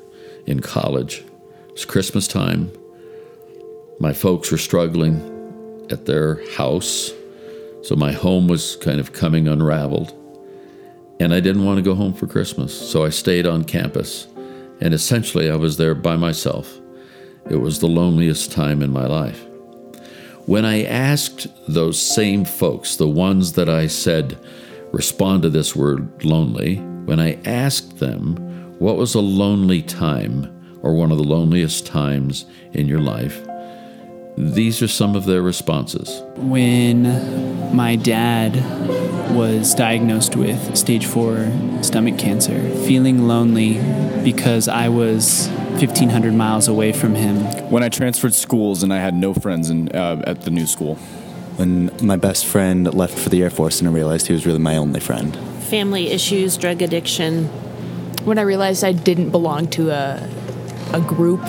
in 0.47 0.61
college. 0.61 1.25
It's 1.71 1.87
Christmas 1.87 2.29
time. 2.29 2.71
My 3.99 4.13
folks 4.13 4.53
were 4.53 4.59
struggling 4.59 5.87
at 5.91 6.05
their 6.05 6.47
house, 6.53 7.13
so 7.83 7.97
my 7.97 8.13
home 8.13 8.47
was 8.47 8.77
kind 8.77 9.01
of 9.01 9.15
coming 9.15 9.49
unraveled. 9.49 10.20
And 11.21 11.35
I 11.35 11.41
didn't 11.41 11.67
want 11.67 11.77
to 11.77 11.83
go 11.83 11.95
home 11.95 12.15
for 12.15 12.27
Christmas, 12.27 12.91
so 12.91 13.05
I 13.05 13.11
stayed 13.11 13.47
on 13.47 13.65
campus. 13.65 14.27
And 14.81 14.95
essentially, 14.95 15.51
I 15.51 15.57
was 15.57 15.77
there 15.77 15.95
by 15.95 16.17
myself. 16.17 16.81
It 17.51 17.57
was 17.57 17.79
the 17.79 17.89
loneliest 17.89 18.51
time 18.51 18.81
in 18.81 18.91
my 18.91 19.07
life. 19.07 19.45
When 20.47 20.65
I 20.65 20.85
asked 20.85 21.47
those 21.69 22.01
same 22.01 22.47
folks, 22.47 22.97
the 22.97 23.07
ones 23.07 23.53
that 23.53 23.69
I 23.69 23.87
said 23.87 24.39
respond 24.93 25.43
to 25.43 25.51
this 25.51 25.77
word 25.77 26.25
lonely, 26.25 26.77
when 27.05 27.21
I 27.21 27.39
asked 27.45 27.99
them 27.99 28.37
what 28.79 28.97
was 28.97 29.15
a 29.15 29.21
lonely 29.21 29.83
time 29.83 30.79
or 30.81 30.95
one 30.95 31.13
of 31.13 31.19
the 31.19 31.25
loneliest 31.25 31.85
times 31.85 32.47
in 32.73 32.89
your 32.89 33.01
life, 33.01 33.47
these 34.39 34.81
are 34.81 34.89
some 34.89 35.15
of 35.15 35.27
their 35.27 35.43
responses. 35.43 36.23
When 36.37 37.77
my 37.77 37.97
dad 37.97 38.57
was 39.31 39.75
diagnosed 39.75 40.37
with 40.37 40.77
stage 40.77 41.07
four 41.07 41.51
stomach 41.83 42.19
cancer, 42.19 42.61
feeling 42.87 43.27
lonely 43.27 43.75
because 44.23 44.69
I 44.69 44.89
was 44.89 45.49
1,500 45.49 46.35
miles 46.35 46.69
away 46.69 46.93
from 46.93 47.15
him. 47.15 47.37
When 47.71 47.83
I 47.83 47.89
transferred 47.89 48.35
schools 48.35 48.83
and 48.83 48.93
I 48.93 48.99
had 48.99 49.15
no 49.15 49.33
friends 49.33 49.71
in, 49.71 49.89
uh, 49.91 50.23
at 50.27 50.43
the 50.43 50.51
new 50.51 50.67
school. 50.67 50.97
When 51.57 51.91
my 52.03 52.17
best 52.17 52.47
friend 52.47 52.93
left 52.95 53.19
for 53.19 53.29
the 53.29 53.43
Air 53.43 53.51
Force 53.51 53.81
and 53.81 53.89
I 53.89 53.93
realized 53.93 54.27
he 54.27 54.33
was 54.33 54.47
really 54.47 54.59
my 54.59 54.77
only 54.77 55.01
friend. 55.01 55.37
Family 55.65 56.09
issues, 56.09 56.57
drug 56.57 56.83
addiction. 56.83 57.47
When 58.25 58.39
I 58.39 58.43
realized 58.43 58.85
I 58.85 58.93
didn't 58.93 59.31
belong 59.31 59.69
to 59.69 59.91
a, 59.91 60.29
a 60.93 61.01
group 61.01 61.41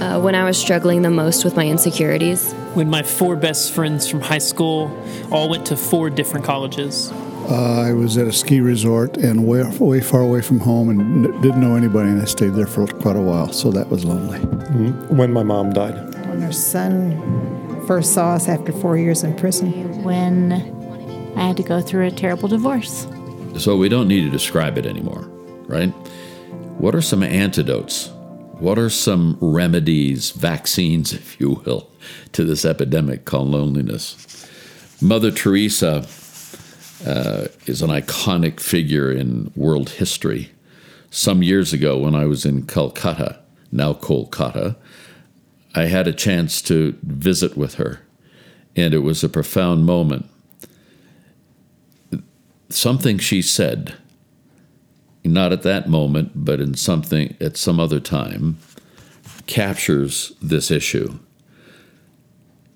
uh, 0.00 0.20
when 0.20 0.34
I 0.34 0.44
was 0.44 0.56
struggling 0.56 1.02
the 1.02 1.10
most 1.10 1.44
with 1.44 1.56
my 1.56 1.66
insecurities. 1.66 2.52
When 2.74 2.88
my 2.88 3.02
four 3.02 3.36
best 3.36 3.72
friends 3.72 4.08
from 4.08 4.20
high 4.20 4.38
school 4.38 4.96
all 5.30 5.48
went 5.48 5.66
to 5.66 5.76
four 5.76 6.10
different 6.10 6.44
colleges. 6.44 7.10
Uh, 7.50 7.86
I 7.88 7.92
was 7.92 8.16
at 8.18 8.26
a 8.26 8.32
ski 8.32 8.60
resort 8.60 9.16
and 9.16 9.46
way, 9.46 9.64
way 9.78 10.00
far 10.00 10.20
away 10.20 10.42
from 10.42 10.60
home 10.60 10.90
and 10.90 11.26
n- 11.26 11.40
didn't 11.40 11.60
know 11.60 11.76
anybody, 11.76 12.10
and 12.10 12.20
I 12.20 12.26
stayed 12.26 12.54
there 12.54 12.66
for 12.66 12.86
quite 12.86 13.16
a 13.16 13.20
while, 13.20 13.52
so 13.52 13.70
that 13.70 13.88
was 13.88 14.04
lonely. 14.04 14.38
Mm-hmm. 14.38 15.16
When 15.16 15.32
my 15.32 15.42
mom 15.42 15.72
died. 15.72 15.94
When 16.26 16.42
our 16.42 16.52
son 16.52 17.86
first 17.86 18.12
saw 18.12 18.34
us 18.34 18.48
after 18.48 18.70
four 18.70 18.98
years 18.98 19.22
in 19.22 19.34
prison. 19.34 20.02
When 20.02 20.52
I 21.36 21.46
had 21.46 21.56
to 21.56 21.62
go 21.62 21.80
through 21.80 22.06
a 22.06 22.10
terrible 22.10 22.48
divorce. 22.48 23.06
So 23.56 23.76
we 23.76 23.88
don't 23.88 24.08
need 24.08 24.24
to 24.24 24.30
describe 24.30 24.76
it 24.76 24.84
anymore, 24.84 25.22
right? 25.66 25.88
What 26.78 26.94
are 26.94 27.00
some 27.00 27.22
antidotes 27.22 28.10
what 28.58 28.78
are 28.78 28.90
some 28.90 29.38
remedies, 29.40 30.30
vaccines, 30.32 31.12
if 31.12 31.40
you 31.40 31.50
will, 31.50 31.90
to 32.32 32.44
this 32.44 32.64
epidemic 32.64 33.24
called 33.24 33.48
loneliness? 33.48 34.46
Mother 35.00 35.30
Teresa 35.30 36.06
uh, 37.06 37.46
is 37.66 37.82
an 37.82 37.90
iconic 37.90 38.60
figure 38.60 39.12
in 39.12 39.52
world 39.54 39.90
history. 39.90 40.50
Some 41.10 41.42
years 41.42 41.72
ago, 41.72 41.98
when 41.98 42.14
I 42.14 42.26
was 42.26 42.44
in 42.44 42.66
Calcutta, 42.66 43.40
now 43.70 43.92
Kolkata, 43.92 44.76
I 45.74 45.84
had 45.84 46.08
a 46.08 46.12
chance 46.12 46.60
to 46.62 46.96
visit 47.02 47.56
with 47.56 47.74
her, 47.74 48.00
and 48.74 48.92
it 48.92 48.98
was 48.98 49.22
a 49.22 49.28
profound 49.28 49.86
moment. 49.86 50.26
Something 52.70 53.18
she 53.18 53.40
said 53.40 53.94
not 55.24 55.52
at 55.52 55.62
that 55.62 55.88
moment, 55.88 56.32
but 56.34 56.60
in 56.60 56.74
something 56.74 57.36
at 57.40 57.56
some 57.56 57.78
other 57.80 58.00
time, 58.00 58.58
captures 59.46 60.32
this 60.40 60.70
issue. 60.70 61.18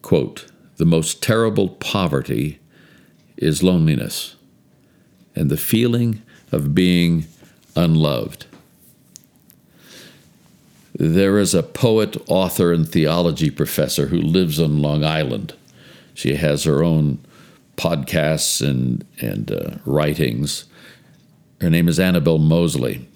Quote, 0.00 0.46
the 0.76 0.84
most 0.84 1.22
terrible 1.22 1.68
poverty 1.68 2.58
is 3.36 3.62
loneliness 3.62 4.36
and 5.34 5.50
the 5.50 5.56
feeling 5.56 6.22
of 6.50 6.74
being 6.74 7.26
unloved. 7.76 8.46
There 10.94 11.38
is 11.38 11.54
a 11.54 11.62
poet, 11.62 12.16
author, 12.28 12.72
and 12.72 12.88
theology 12.88 13.50
professor 13.50 14.08
who 14.08 14.20
lives 14.20 14.60
on 14.60 14.82
Long 14.82 15.04
Island. 15.04 15.54
She 16.14 16.34
has 16.36 16.64
her 16.64 16.82
own 16.82 17.18
podcasts 17.76 18.66
and, 18.66 19.04
and 19.20 19.50
uh, 19.50 19.78
writings 19.86 20.64
her 21.62 21.70
name 21.70 21.88
is 21.88 22.00
Annabelle 22.00 22.38
Moseley. 22.38 23.08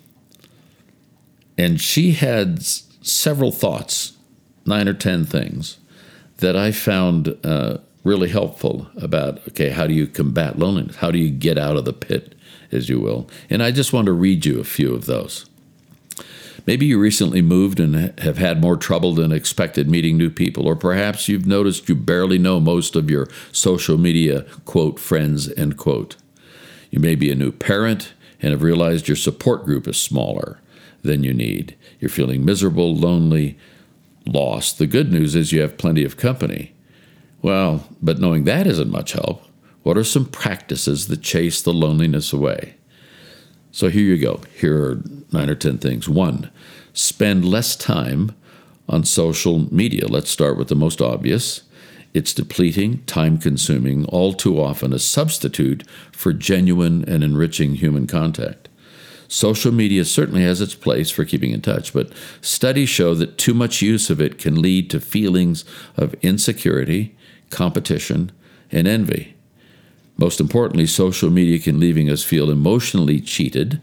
And 1.58 1.80
she 1.80 2.12
had 2.12 2.62
several 2.62 3.50
thoughts, 3.50 4.16
nine 4.64 4.88
or 4.88 4.94
10 4.94 5.24
things, 5.24 5.78
that 6.38 6.56
I 6.56 6.70
found 6.70 7.36
uh, 7.44 7.78
really 8.04 8.28
helpful 8.28 8.88
about 8.96 9.38
okay, 9.48 9.70
how 9.70 9.86
do 9.86 9.94
you 9.94 10.06
combat 10.06 10.58
loneliness? 10.58 10.96
How 10.96 11.10
do 11.10 11.18
you 11.18 11.30
get 11.30 11.58
out 11.58 11.76
of 11.76 11.84
the 11.84 11.92
pit, 11.92 12.36
as 12.70 12.88
you 12.88 13.00
will? 13.00 13.28
And 13.50 13.62
I 13.62 13.72
just 13.72 13.92
want 13.92 14.06
to 14.06 14.12
read 14.12 14.46
you 14.46 14.60
a 14.60 14.64
few 14.64 14.94
of 14.94 15.06
those. 15.06 15.46
Maybe 16.66 16.86
you 16.86 16.98
recently 16.98 17.42
moved 17.42 17.80
and 17.80 18.18
have 18.20 18.38
had 18.38 18.60
more 18.60 18.76
trouble 18.76 19.14
than 19.14 19.32
expected 19.32 19.90
meeting 19.90 20.16
new 20.16 20.30
people, 20.30 20.66
or 20.66 20.76
perhaps 20.76 21.28
you've 21.28 21.46
noticed 21.46 21.88
you 21.88 21.94
barely 21.94 22.38
know 22.38 22.60
most 22.60 22.96
of 22.96 23.10
your 23.10 23.28
social 23.52 23.98
media, 23.98 24.42
quote, 24.64 24.98
friends, 25.00 25.52
end 25.54 25.76
quote. 25.76 26.16
You 26.90 27.00
may 27.00 27.14
be 27.14 27.30
a 27.30 27.36
new 27.36 27.52
parent 27.52 28.12
and 28.40 28.52
have 28.52 28.62
realized 28.62 29.08
your 29.08 29.16
support 29.16 29.64
group 29.64 29.86
is 29.88 30.00
smaller 30.00 30.60
than 31.02 31.24
you 31.24 31.32
need. 31.32 31.76
You're 32.00 32.08
feeling 32.08 32.44
miserable, 32.44 32.94
lonely, 32.94 33.58
lost. 34.26 34.78
The 34.78 34.86
good 34.86 35.12
news 35.12 35.34
is 35.34 35.52
you 35.52 35.60
have 35.60 35.78
plenty 35.78 36.04
of 36.04 36.16
company. 36.16 36.74
Well, 37.42 37.86
but 38.02 38.18
knowing 38.18 38.44
that 38.44 38.66
isn't 38.66 38.90
much 38.90 39.12
help, 39.12 39.42
what 39.82 39.96
are 39.96 40.04
some 40.04 40.26
practices 40.26 41.06
that 41.08 41.22
chase 41.22 41.62
the 41.62 41.72
loneliness 41.72 42.32
away? 42.32 42.74
So 43.70 43.88
here 43.88 44.02
you 44.02 44.18
go. 44.18 44.40
Here 44.58 44.76
are 44.82 45.02
nine 45.32 45.50
or 45.50 45.54
10 45.54 45.78
things. 45.78 46.08
One, 46.08 46.50
spend 46.92 47.44
less 47.44 47.76
time 47.76 48.34
on 48.88 49.04
social 49.04 49.72
media. 49.72 50.06
Let's 50.08 50.30
start 50.30 50.56
with 50.56 50.68
the 50.68 50.74
most 50.74 51.00
obvious. 51.00 51.62
It's 52.16 52.32
depleting, 52.32 53.04
time 53.04 53.36
consuming, 53.36 54.06
all 54.06 54.32
too 54.32 54.58
often 54.58 54.94
a 54.94 54.98
substitute 54.98 55.86
for 56.12 56.32
genuine 56.32 57.04
and 57.06 57.22
enriching 57.22 57.74
human 57.74 58.06
contact. 58.06 58.70
Social 59.28 59.70
media 59.70 60.02
certainly 60.06 60.42
has 60.42 60.62
its 60.62 60.74
place 60.74 61.10
for 61.10 61.26
keeping 61.26 61.50
in 61.50 61.60
touch, 61.60 61.92
but 61.92 62.10
studies 62.40 62.88
show 62.88 63.12
that 63.16 63.36
too 63.36 63.52
much 63.52 63.82
use 63.82 64.08
of 64.08 64.18
it 64.18 64.38
can 64.38 64.62
lead 64.62 64.88
to 64.88 64.98
feelings 64.98 65.66
of 65.94 66.14
insecurity, 66.22 67.14
competition, 67.50 68.32
and 68.72 68.88
envy. 68.88 69.34
Most 70.16 70.40
importantly, 70.40 70.86
social 70.86 71.28
media 71.28 71.58
can 71.58 71.78
leaving 71.78 72.08
us 72.08 72.24
feel 72.24 72.50
emotionally 72.50 73.20
cheated 73.20 73.78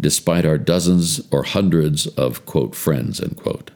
despite 0.00 0.44
our 0.44 0.58
dozens 0.58 1.20
or 1.30 1.44
hundreds 1.44 2.08
of 2.08 2.44
quote 2.46 2.74
friends 2.74 3.20
end 3.20 3.36
quote. 3.36 3.70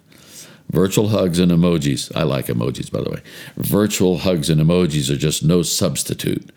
Virtual 0.70 1.08
hugs 1.08 1.38
and 1.38 1.52
emojis. 1.52 2.14
I 2.16 2.22
like 2.22 2.46
emojis 2.46 2.90
by 2.90 3.02
the 3.02 3.10
way. 3.10 3.22
Virtual 3.56 4.18
hugs 4.18 4.50
and 4.50 4.60
emojis 4.60 5.10
are 5.10 5.16
just 5.16 5.44
no 5.44 5.62
substitute 5.62 6.50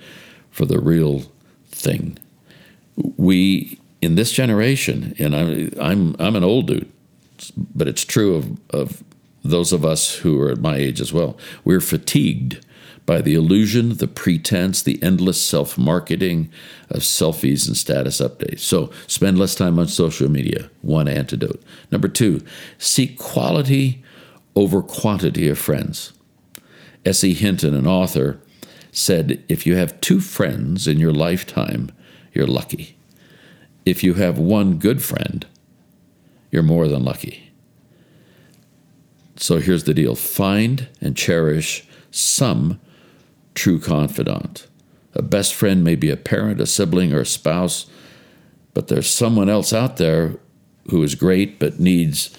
for 0.50 0.66
the 0.66 0.80
real 0.80 1.24
thing. 1.70 2.18
We 3.18 3.80
in 4.02 4.16
this 4.16 4.32
generation, 4.32 5.16
and 5.20 5.36
I'm 5.36 5.72
I'm 5.80 6.16
I'm 6.20 6.36
an 6.36 6.44
old 6.44 6.68
dude, 6.68 6.92
but 7.76 7.88
it's 7.88 8.06
true 8.06 8.36
of, 8.36 8.60
of 8.72 9.04
those 9.44 9.72
of 9.72 9.86
us 9.86 10.16
who 10.16 10.40
are 10.42 10.52
at 10.52 10.60
my 10.60 10.76
age 10.76 11.00
as 11.02 11.14
well. 11.14 11.38
We're 11.64 11.82
fatigued 11.82 12.66
by 13.08 13.22
the 13.22 13.34
illusion, 13.34 13.96
the 13.96 14.08
pretense, 14.08 14.84
the 14.84 15.02
endless 15.02 15.42
self 15.42 15.78
marketing 15.78 16.52
of 16.90 17.02
selfies 17.02 17.66
and 17.66 17.76
status 17.76 18.20
updates. 18.20 18.60
So 18.60 18.92
spend 19.08 19.40
less 19.40 19.56
time 19.56 19.80
on 19.80 19.88
social 19.88 20.30
media, 20.30 20.70
one 20.82 21.08
antidote. 21.08 21.64
Number 21.90 22.10
two, 22.10 22.42
seek 22.78 23.18
quality 23.18 24.04
over 24.56 24.84
quantity 24.84 25.48
of 25.48 25.58
friends. 25.58 26.12
S.E. 27.06 27.34
Hinton, 27.34 27.74
an 27.74 27.88
author, 27.88 28.42
said 28.92 29.42
if 29.48 29.66
you 29.66 29.78
have 29.78 30.02
two 30.02 30.20
friends 30.20 30.86
in 30.86 31.00
your 31.00 31.14
lifetime, 31.14 31.92
you're 32.34 32.46
lucky. 32.46 32.98
If 33.86 34.04
you 34.04 34.16
have 34.16 34.38
one 34.38 34.80
good 34.80 35.02
friend, 35.02 35.48
you're 36.52 36.62
more 36.62 36.90
than 36.90 37.06
lucky. 37.06 37.54
So 39.38 39.60
here's 39.60 39.86
the 39.86 39.94
deal 39.94 40.16
find 40.16 40.90
and 41.00 41.16
cherish 41.16 41.88
some 42.12 42.82
true 43.58 43.80
confidant. 43.80 44.68
A 45.16 45.22
best 45.22 45.54
friend 45.54 45.84
may 45.84 45.96
be 45.96 46.12
a 46.12 46.16
parent, 46.16 46.62
a 46.62 46.68
sibling, 46.68 47.12
or 47.12 47.22
a 47.22 47.26
spouse, 47.26 47.88
but 48.74 48.88
there's 48.88 49.10
someone 49.10 49.50
else 49.50 49.74
out 49.74 49.98
there 49.98 50.36
who 50.90 51.02
is 51.04 51.16
great 51.16 51.60
but 51.60 51.80
needs 51.80 52.30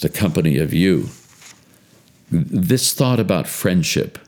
the 0.00 0.08
company 0.08 0.56
of 0.56 0.72
you. 0.72 1.08
This 2.30 2.94
thought 2.94 3.20
about 3.20 3.46
friendship, 3.46 4.18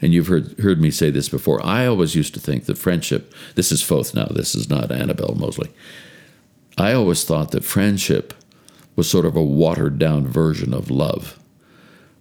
and 0.00 0.14
you've 0.14 0.28
heard, 0.28 0.58
heard 0.60 0.80
me 0.80 0.90
say 0.90 1.10
this 1.10 1.28
before, 1.28 1.64
I 1.66 1.86
always 1.86 2.14
used 2.14 2.34
to 2.34 2.40
think 2.40 2.66
that 2.66 2.78
friendship, 2.78 3.34
this 3.56 3.72
is 3.72 3.82
Foth 3.82 4.14
now, 4.14 4.26
this 4.26 4.54
is 4.54 4.70
not 4.70 4.92
Annabelle 4.92 5.34
Moseley. 5.34 5.70
I 6.76 6.92
always 6.92 7.24
thought 7.24 7.50
that 7.50 7.64
friendship 7.64 8.32
was 8.94 9.10
sort 9.10 9.26
of 9.26 9.34
a 9.34 9.42
watered 9.42 9.98
down 9.98 10.26
version 10.26 10.72
of 10.72 10.90
love. 10.90 11.38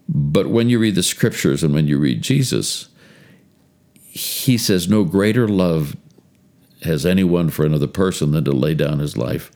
But 0.09 0.47
when 0.47 0.69
you 0.69 0.79
read 0.79 0.95
the 0.95 1.03
scriptures 1.03 1.63
and 1.63 1.73
when 1.73 1.87
you 1.87 1.99
read 1.99 2.21
Jesus, 2.21 2.89
he 4.17 4.57
says, 4.57 4.87
No 4.87 5.03
greater 5.03 5.47
love 5.47 5.95
has 6.83 7.05
anyone 7.05 7.49
for 7.49 7.65
another 7.65 7.87
person 7.87 8.31
than 8.31 8.43
to 8.45 8.51
lay 8.51 8.73
down 8.73 8.99
his 8.99 9.17
life 9.17 9.51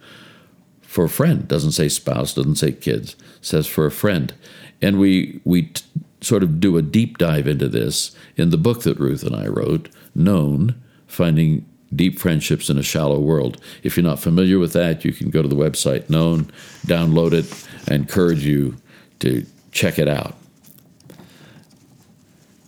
for 0.81 1.05
a 1.05 1.09
friend. 1.09 1.47
Doesn't 1.47 1.71
say 1.71 1.89
spouse, 1.89 2.33
doesn't 2.33 2.55
say 2.55 2.71
kids, 2.71 3.15
says 3.41 3.67
for 3.67 3.85
a 3.85 3.91
friend. 3.91 4.33
And 4.81 4.99
we, 4.99 5.39
we 5.43 5.63
t- 5.63 5.83
sort 6.21 6.43
of 6.43 6.59
do 6.59 6.77
a 6.77 6.81
deep 6.81 7.17
dive 7.17 7.47
into 7.47 7.67
this 7.67 8.15
in 8.35 8.49
the 8.49 8.57
book 8.57 8.83
that 8.83 8.99
Ruth 8.99 9.23
and 9.23 9.35
I 9.35 9.47
wrote, 9.47 9.89
Known 10.13 10.81
Finding 11.07 11.65
Deep 11.93 12.19
Friendships 12.19 12.69
in 12.69 12.77
a 12.77 12.83
Shallow 12.83 13.19
World. 13.19 13.61
If 13.83 13.97
you're 13.97 14.03
not 14.03 14.19
familiar 14.19 14.59
with 14.59 14.73
that, 14.73 15.03
you 15.03 15.13
can 15.13 15.29
go 15.29 15.41
to 15.41 15.47
the 15.47 15.55
website 15.55 16.09
Known, 16.09 16.51
download 16.85 17.33
it. 17.33 17.67
I 17.89 17.95
encourage 17.95 18.45
you 18.45 18.77
to 19.19 19.45
check 19.71 19.99
it 19.99 20.07
out. 20.07 20.35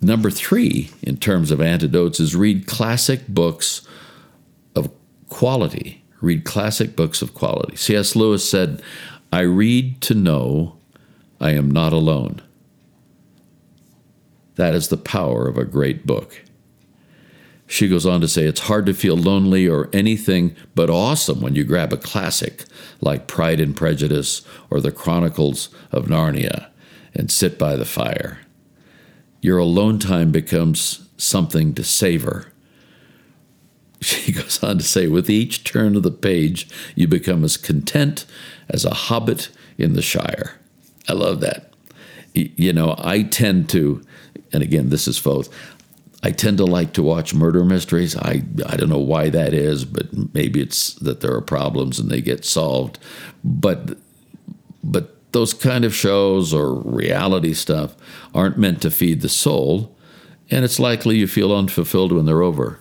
Number 0.03 0.29
three, 0.29 0.91
in 1.01 1.15
terms 1.15 1.49
of 1.49 1.61
antidotes, 1.61 2.19
is 2.19 2.35
read 2.35 2.67
classic 2.67 3.25
books 3.29 3.87
of 4.75 4.91
quality. 5.29 6.03
Read 6.19 6.43
classic 6.43 6.95
books 6.95 7.21
of 7.21 7.33
quality. 7.33 7.77
C.S. 7.77 8.13
Lewis 8.13 8.47
said, 8.47 8.81
I 9.31 9.41
read 9.41 10.01
to 10.01 10.13
know 10.13 10.77
I 11.39 11.51
am 11.51 11.71
not 11.71 11.93
alone. 11.93 12.41
That 14.55 14.75
is 14.75 14.89
the 14.89 14.97
power 14.97 15.47
of 15.47 15.57
a 15.57 15.65
great 15.65 16.05
book. 16.05 16.43
She 17.65 17.87
goes 17.87 18.05
on 18.05 18.19
to 18.21 18.27
say, 18.27 18.43
It's 18.43 18.61
hard 18.61 18.85
to 18.87 18.93
feel 18.93 19.15
lonely 19.15 19.69
or 19.69 19.89
anything 19.93 20.53
but 20.75 20.89
awesome 20.89 21.39
when 21.39 21.55
you 21.55 21.63
grab 21.63 21.93
a 21.93 21.97
classic 21.97 22.65
like 22.99 23.27
Pride 23.27 23.61
and 23.61 23.75
Prejudice 23.75 24.41
or 24.69 24.81
The 24.81 24.91
Chronicles 24.91 25.69
of 25.91 26.07
Narnia 26.07 26.69
and 27.15 27.31
sit 27.31 27.57
by 27.57 27.77
the 27.77 27.85
fire 27.85 28.39
your 29.43 29.58
alone 29.58 29.99
time 29.99 30.32
becomes 30.32 31.06
something 31.17 31.75
to 31.75 31.84
savor. 31.84 32.47
She 34.01 34.34
goes 34.34 34.62
on 34.62 34.79
to 34.79 34.84
say, 34.84 35.08
with 35.08 35.29
each 35.29 35.63
turn 35.63 35.95
of 35.95 36.03
the 36.03 36.12
page, 36.12 36.67
you 36.93 37.08
become 37.08 37.41
as 37.45 37.56
content 37.56 38.25
as 38.67 38.84
a 38.84 38.93
hobbit 38.93 39.49
in 39.77 39.93
the 39.93 40.01
Shire. 40.01 40.60
I 41.08 41.13
love 41.13 41.39
that. 41.39 41.71
You 42.34 42.73
know, 42.73 42.95
I 42.97 43.23
tend 43.23 43.69
to, 43.69 44.01
and 44.51 44.62
again, 44.62 44.89
this 44.89 45.08
is 45.08 45.17
Foth. 45.17 45.47
I 46.21 46.32
tend 46.32 46.58
to 46.58 46.65
like 46.65 46.91
to 46.93 47.01
watch 47.01 47.34
murder 47.34 47.63
mysteries. 47.63 48.17
I, 48.17 48.43
I 48.65 48.75
don't 48.75 48.89
know 48.89 48.97
why 48.97 49.29
that 49.29 49.53
is, 49.53 49.86
but 49.86 50.34
maybe 50.34 50.62
it's 50.62 50.95
that 50.95 51.21
there 51.21 51.34
are 51.34 51.41
problems 51.41 51.97
and 51.97 52.12
they 52.12 52.19
get 52.19 52.43
solved. 52.43 52.99
But 53.41 53.97
but 54.84 55.15
those 55.34 55.54
kind 55.54 55.84
of 55.84 55.93
shows 55.93 56.54
or 56.54 56.76
reality 56.76 57.54
stuff 57.54 57.96
aren't 58.34 58.58
meant 58.58 58.82
to 58.84 58.91
feed 58.91 59.22
the 59.22 59.30
soul, 59.30 59.96
and 60.50 60.63
it's 60.63 60.80
likely 60.80 61.17
you 61.17 61.28
feel 61.28 61.56
unfulfilled 61.56 62.12
when 62.12 62.26
they're 62.26 62.43
over. 62.43 62.80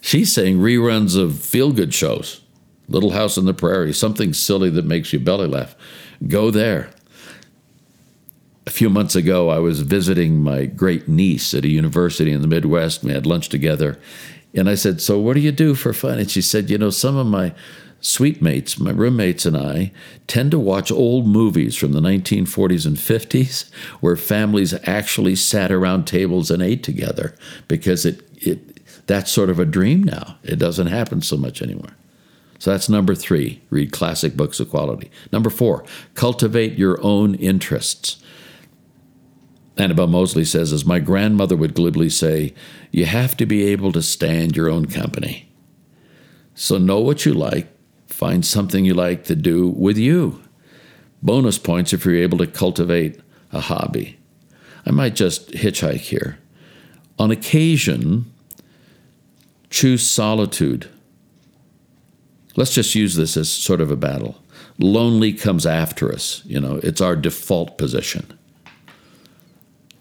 She's 0.00 0.32
saying 0.32 0.58
reruns 0.58 1.16
of 1.16 1.40
feel 1.40 1.72
good 1.72 1.94
shows, 1.94 2.42
Little 2.88 3.10
House 3.10 3.38
on 3.38 3.46
the 3.46 3.54
Prairie, 3.54 3.94
something 3.94 4.34
silly 4.34 4.68
that 4.70 4.84
makes 4.84 5.12
you 5.12 5.18
belly 5.18 5.46
laugh. 5.46 5.74
Go 6.28 6.50
there. 6.50 6.90
A 8.66 8.70
few 8.70 8.90
months 8.90 9.14
ago, 9.14 9.48
I 9.48 9.58
was 9.58 9.80
visiting 9.80 10.42
my 10.42 10.66
great 10.66 11.08
niece 11.08 11.54
at 11.54 11.64
a 11.64 11.68
university 11.68 12.32
in 12.32 12.42
the 12.42 12.48
Midwest. 12.48 13.02
We 13.02 13.12
had 13.12 13.26
lunch 13.26 13.48
together. 13.48 13.98
And 14.54 14.68
I 14.70 14.74
said, 14.74 15.00
So, 15.00 15.18
what 15.18 15.34
do 15.34 15.40
you 15.40 15.52
do 15.52 15.74
for 15.74 15.92
fun? 15.92 16.18
And 16.18 16.30
she 16.30 16.40
said, 16.40 16.70
You 16.70 16.78
know, 16.78 16.90
some 16.90 17.16
of 17.16 17.26
my 17.26 17.54
suite 18.04 18.42
mates, 18.42 18.78
my 18.78 18.90
roommates 18.90 19.46
and 19.46 19.56
I, 19.56 19.90
tend 20.26 20.50
to 20.50 20.58
watch 20.58 20.90
old 20.90 21.26
movies 21.26 21.74
from 21.74 21.92
the 21.92 22.00
1940s 22.00 22.86
and 22.86 22.96
50s 22.96 23.70
where 24.00 24.16
families 24.16 24.74
actually 24.84 25.36
sat 25.36 25.72
around 25.72 26.04
tables 26.04 26.50
and 26.50 26.62
ate 26.62 26.82
together 26.82 27.34
because 27.66 28.04
it, 28.04 28.20
it 28.36 29.06
that's 29.06 29.30
sort 29.30 29.50
of 29.50 29.58
a 29.58 29.64
dream 29.64 30.02
now. 30.02 30.36
It 30.42 30.56
doesn't 30.56 30.86
happen 30.86 31.22
so 31.22 31.36
much 31.36 31.62
anymore. 31.62 31.96
So 32.58 32.70
that's 32.70 32.88
number 32.88 33.14
three 33.14 33.62
read 33.70 33.92
classic 33.92 34.36
books 34.36 34.60
of 34.60 34.70
quality. 34.70 35.10
Number 35.32 35.50
four, 35.50 35.84
cultivate 36.14 36.78
your 36.78 37.02
own 37.02 37.34
interests. 37.34 38.22
Annabelle 39.76 40.06
Moseley 40.06 40.44
says, 40.44 40.72
as 40.72 40.84
my 40.84 41.00
grandmother 41.00 41.56
would 41.56 41.74
glibly 41.74 42.08
say, 42.08 42.54
you 42.92 43.06
have 43.06 43.36
to 43.38 43.46
be 43.46 43.64
able 43.64 43.92
to 43.92 44.02
stand 44.02 44.56
your 44.56 44.70
own 44.70 44.86
company. 44.86 45.50
So 46.54 46.78
know 46.78 47.00
what 47.00 47.26
you 47.26 47.34
like, 47.34 47.73
Find 48.06 48.44
something 48.44 48.84
you 48.84 48.94
like 48.94 49.24
to 49.24 49.34
do 49.34 49.68
with 49.68 49.98
you. 49.98 50.40
Bonus 51.22 51.58
points 51.58 51.92
if 51.92 52.04
you're 52.04 52.16
able 52.16 52.38
to 52.38 52.46
cultivate 52.46 53.20
a 53.52 53.60
hobby. 53.60 54.18
I 54.86 54.90
might 54.90 55.14
just 55.14 55.50
hitchhike 55.52 55.96
here. 55.96 56.38
On 57.18 57.30
occasion, 57.30 58.30
choose 59.70 60.08
solitude. 60.08 60.88
Let's 62.56 62.74
just 62.74 62.94
use 62.94 63.16
this 63.16 63.36
as 63.36 63.50
sort 63.50 63.80
of 63.80 63.90
a 63.90 63.96
battle. 63.96 64.40
lonely 64.78 65.32
comes 65.32 65.66
after 65.66 66.12
us. 66.12 66.42
You 66.44 66.60
know, 66.60 66.80
it's 66.82 67.00
our 67.00 67.16
default 67.16 67.78
position. 67.78 68.38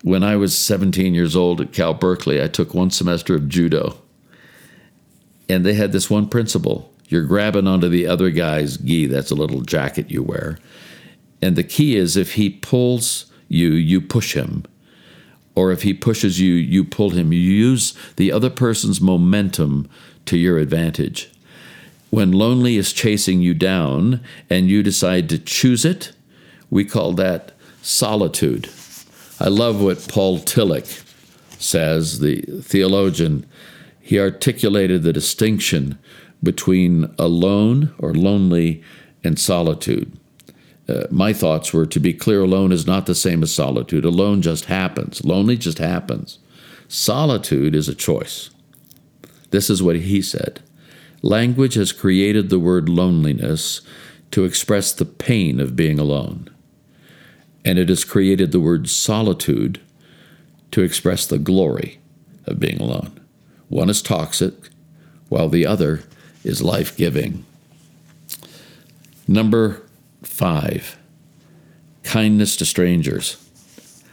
When 0.04 0.24
I 0.24 0.36
was 0.36 0.58
17 0.58 1.14
years 1.14 1.36
old 1.36 1.62
at 1.62 1.72
Cal 1.72 1.94
Berkeley, 1.94 2.42
I 2.42 2.48
took 2.48 2.74
one 2.74 2.92
semester 2.92 3.36
of 3.36 3.48
judo. 3.48 3.98
And 5.48 5.66
they 5.66 5.74
had 5.74 5.92
this 5.92 6.10
one 6.10 6.28
principle 6.28 6.93
you're 7.14 7.24
grabbing 7.24 7.68
onto 7.68 7.88
the 7.88 8.08
other 8.08 8.32
guy's 8.32 8.78
gi, 8.78 9.06
that's 9.06 9.32
a 9.32 9.36
little 9.36 9.62
jacket 9.62 10.12
you 10.12 10.24
wear. 10.24 10.58
And 11.42 11.56
the 11.56 11.64
key 11.64 11.96
is 11.96 12.18
if 12.18 12.34
he 12.34 12.50
pulls 12.50 13.28
you, 13.48 13.70
you 13.70 14.02
push 14.02 14.34
him. 14.34 14.64
Or 15.56 15.72
if 15.72 15.84
he 15.84 15.94
pushes 15.94 16.40
you, 16.40 16.54
you 16.54 16.84
pull 16.84 17.12
him. 17.12 17.32
You 17.32 17.40
use 17.40 17.96
the 18.16 18.32
other 18.32 18.50
person's 18.50 19.00
momentum 19.00 19.88
to 20.26 20.38
your 20.38 20.58
advantage. 20.58 21.32
When 22.10 22.32
lonely 22.32 22.78
is 22.78 22.94
chasing 22.94 23.42
you 23.42 23.54
down 23.54 24.22
and 24.50 24.68
you 24.68 24.82
decide 24.82 25.30
to 25.30 25.38
choose 25.38 25.86
it, 25.86 26.14
we 26.70 26.84
call 26.86 27.14
that 27.14 27.52
solitude. 27.84 28.70
I 29.40 29.50
love 29.50 29.82
what 29.82 30.08
Paul 30.08 30.40
Tillich 30.40 31.04
says, 31.62 32.20
the 32.20 32.42
theologian. 32.62 33.46
He 34.02 34.20
articulated 34.20 35.04
the 35.04 35.14
distinction 35.14 36.00
between 36.44 37.14
alone 37.18 37.94
or 37.98 38.14
lonely 38.14 38.84
and 39.24 39.40
solitude. 39.40 40.20
Uh, 40.88 41.06
my 41.10 41.32
thoughts 41.32 41.74
were 41.74 41.86
to 41.86 42.00
be 42.00 42.14
clear, 42.14 42.42
alone 42.42 42.72
is 42.72 42.86
not 42.86 43.06
the 43.06 43.16
same 43.16 43.42
as 43.42 43.54
solitude. 43.54 44.04
Alone 44.04 44.42
just 44.42 44.66
happens, 44.66 45.24
lonely 45.24 45.56
just 45.56 45.78
happens. 45.78 46.40
Solitude 46.90 47.74
is 47.74 47.88
a 47.88 47.96
choice. 47.96 48.50
This 49.52 49.70
is 49.70 49.82
what 49.82 49.96
he 49.96 50.22
said 50.22 50.62
Language 51.22 51.76
has 51.76 51.94
created 51.94 52.50
the 52.50 52.60
word 52.60 52.90
loneliness 52.90 53.82
to 54.32 54.44
express 54.44 54.92
the 54.92 55.06
pain 55.06 55.62
of 55.62 55.76
being 55.76 56.00
alone, 56.00 56.50
and 57.64 57.80
it 57.80 57.88
has 57.88 58.04
created 58.04 58.52
the 58.52 58.60
word 58.60 58.90
solitude 58.90 59.80
to 60.72 60.82
express 60.82 61.26
the 61.26 61.40
glory 61.40 62.00
of 62.46 62.60
being 62.60 62.82
alone. 62.82 63.20
One 63.70 63.90
is 63.90 64.02
toxic, 64.02 64.54
while 65.30 65.48
the 65.48 65.66
other 65.66 66.04
is 66.44 66.62
life 66.62 66.96
giving. 66.96 67.46
Number 69.28 69.82
five, 70.22 70.98
kindness 72.04 72.56
to 72.58 72.66
strangers. 72.66 73.38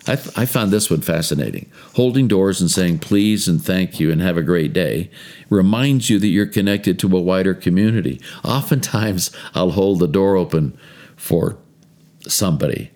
I, 0.07 0.13
I, 0.13 0.47
found 0.47 0.71
this 0.71 0.91
one 0.91 1.03
fascinating. 1.03 1.71
Holding 1.95 2.27
doors 2.27 2.61
and 2.61 2.71
saying 2.71 3.01
please 3.01 3.47
and 3.47 3.63
thank 3.63 4.01
you 4.01 4.11
and 4.11 4.21
have 4.23 4.39
a 4.39 4.43
great 4.43 4.73
day 4.73 5.11
reminds 5.51 6.09
you 6.09 6.19
that 6.19 6.29
you're 6.29 6.47
connected 6.47 6.99
to 6.99 7.17
a 7.17 7.21
wider 7.21 7.55
community. 7.55 8.21
Oftentimes, 8.43 9.31
I'll 9.55 9.73
hold 9.73 9.99
the 9.99 10.09
door 10.09 10.37
open 10.37 10.77
for 11.17 11.59
somebody. 12.27 12.91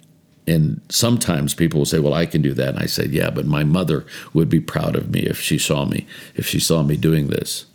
And 0.46 0.80
sometimes 0.88 1.54
people 1.54 1.80
will 1.80 1.86
say, 1.86 1.98
Well, 1.98 2.14
I 2.14 2.26
can 2.26 2.42
do 2.42 2.54
that. 2.54 2.70
And 2.70 2.78
I 2.78 2.86
said, 2.86 3.10
Yeah, 3.10 3.30
but 3.30 3.46
my 3.46 3.64
mother 3.64 4.06
would 4.32 4.48
be 4.48 4.60
proud 4.60 4.96
of 4.96 5.10
me 5.10 5.20
if 5.20 5.40
she 5.40 5.58
saw 5.58 5.84
me, 5.84 6.06
if 6.34 6.46
she 6.46 6.60
saw 6.60 6.82
me 6.82 6.96
doing 6.96 7.28
this. 7.28 7.66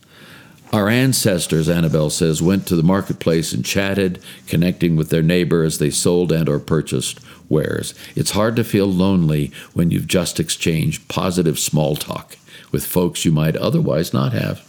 Our 0.72 0.88
ancestors, 0.88 1.68
Annabelle 1.68 2.12
says, 2.12 2.44
went 2.44 2.68
to 2.68 2.76
the 2.76 2.84
marketplace 2.84 3.54
and 3.54 3.66
chatted, 3.66 4.24
connecting 4.46 4.96
with 4.96 5.10
their 5.10 5.24
neighbor 5.24 5.64
as 5.64 5.80
they 5.80 5.90
sold 5.90 6.32
and 6.32 6.48
or 6.48 6.60
purchased 6.60 7.20
wares. 7.50 7.96
It's 8.16 8.32
hard 8.32 8.56
to 8.58 8.64
feel 8.64 8.86
lonely 8.86 9.52
when 9.74 9.90
you've 9.90 10.08
just 10.08 10.40
exchanged 10.40 11.08
positive 11.08 11.58
small 11.58 11.96
talk 11.96 12.38
with 12.72 12.86
folks 12.86 13.26
you 13.26 13.32
might 13.32 13.56
otherwise 13.56 14.14
not 14.14 14.32
have. 14.34 14.64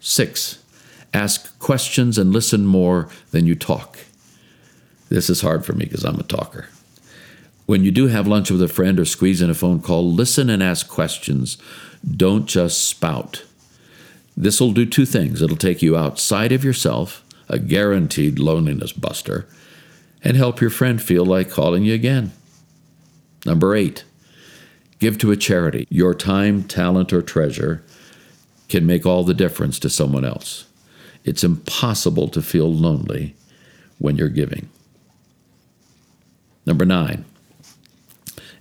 6. 0.00 0.58
Ask 1.14 1.56
questions 1.60 2.18
and 2.18 2.32
listen 2.32 2.66
more 2.66 3.08
than 3.30 3.46
you 3.46 3.54
talk. 3.54 3.98
This 5.08 5.30
is 5.30 5.40
hard 5.40 5.64
for 5.64 5.72
me 5.72 5.84
because 5.84 6.04
I'm 6.04 6.18
a 6.18 6.24
talker. 6.24 6.68
When 7.66 7.84
you 7.84 7.92
do 7.92 8.08
have 8.08 8.26
lunch 8.26 8.50
with 8.50 8.62
a 8.62 8.68
friend 8.68 8.98
or 8.98 9.04
squeeze 9.04 9.40
in 9.40 9.50
a 9.50 9.54
phone 9.54 9.80
call, 9.80 10.12
listen 10.12 10.50
and 10.50 10.62
ask 10.62 10.88
questions. 10.88 11.58
Don't 12.04 12.46
just 12.46 12.88
spout. 12.88 13.44
This 14.40 14.60
will 14.60 14.70
do 14.70 14.86
two 14.86 15.04
things 15.04 15.42
it'll 15.42 15.56
take 15.56 15.82
you 15.82 15.96
outside 15.96 16.52
of 16.52 16.62
yourself, 16.62 17.24
a 17.48 17.58
guaranteed 17.58 18.38
loneliness 18.38 18.92
buster, 18.92 19.48
and 20.22 20.36
help 20.36 20.60
your 20.60 20.70
friend 20.70 21.02
feel 21.02 21.26
like 21.26 21.50
calling 21.50 21.82
you 21.82 21.92
again. 21.92 22.30
Number 23.44 23.74
eight, 23.74 24.04
give 25.00 25.18
to 25.18 25.32
a 25.32 25.36
charity. 25.36 25.88
Your 25.90 26.14
time, 26.14 26.62
talent, 26.62 27.12
or 27.12 27.20
treasure 27.20 27.82
can 28.68 28.86
make 28.86 29.04
all 29.04 29.24
the 29.24 29.34
difference 29.34 29.80
to 29.80 29.90
someone 29.90 30.24
else. 30.24 30.66
It's 31.24 31.42
impossible 31.42 32.28
to 32.28 32.40
feel 32.40 32.72
lonely 32.72 33.34
when 33.98 34.16
you're 34.16 34.28
giving. 34.28 34.68
Number 36.64 36.84
nine, 36.84 37.24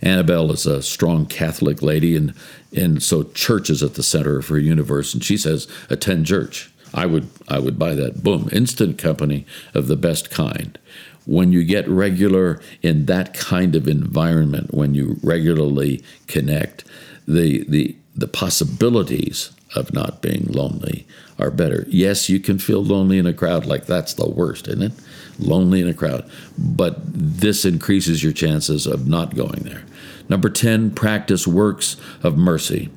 Annabelle 0.01 0.51
is 0.51 0.65
a 0.65 0.81
strong 0.81 1.25
Catholic 1.25 1.81
lady, 1.81 2.15
and 2.15 2.33
and 2.75 3.01
so 3.01 3.23
church 3.23 3.69
is 3.69 3.81
at 3.81 3.95
the 3.95 4.03
center 4.03 4.37
of 4.37 4.47
her 4.47 4.59
universe. 4.59 5.13
And 5.13 5.23
she 5.23 5.37
says, 5.37 5.67
attend 5.89 6.25
church. 6.25 6.71
I 6.93 7.05
would 7.05 7.29
I 7.47 7.59
would 7.59 7.77
buy 7.77 7.95
that. 7.95 8.23
Boom, 8.23 8.49
instant 8.51 8.97
company 8.97 9.45
of 9.73 9.87
the 9.87 9.97
best 9.97 10.29
kind. 10.29 10.77
When 11.25 11.51
you 11.51 11.63
get 11.63 11.87
regular 11.87 12.61
in 12.81 13.05
that 13.07 13.33
kind 13.33 13.75
of 13.75 13.87
environment, 13.87 14.73
when 14.73 14.95
you 14.95 15.17
regularly 15.23 16.03
connect, 16.27 16.85
the 17.27 17.65
the 17.67 17.95
the 18.15 18.27
possibilities 18.27 19.51
of 19.75 19.93
not 19.93 20.21
being 20.21 20.45
lonely 20.47 21.05
are 21.37 21.51
better. 21.51 21.85
Yes, 21.89 22.29
you 22.29 22.39
can 22.39 22.57
feel 22.57 22.83
lonely 22.83 23.17
in 23.17 23.25
a 23.25 23.33
crowd, 23.33 23.65
like 23.65 23.85
that's 23.85 24.13
the 24.13 24.29
worst, 24.29 24.67
isn't 24.67 24.81
it? 24.81 24.91
Lonely 25.39 25.81
in 25.81 25.87
a 25.87 25.93
crowd. 25.93 26.29
But 26.57 26.97
this 27.05 27.65
increases 27.65 28.23
your 28.23 28.33
chances 28.33 28.87
of 28.87 29.07
not 29.07 29.35
going 29.35 29.63
there. 29.63 29.83
Number 30.29 30.49
10, 30.49 30.91
practice 30.91 31.47
works 31.47 31.97
of 32.23 32.37
mercy. 32.37 32.89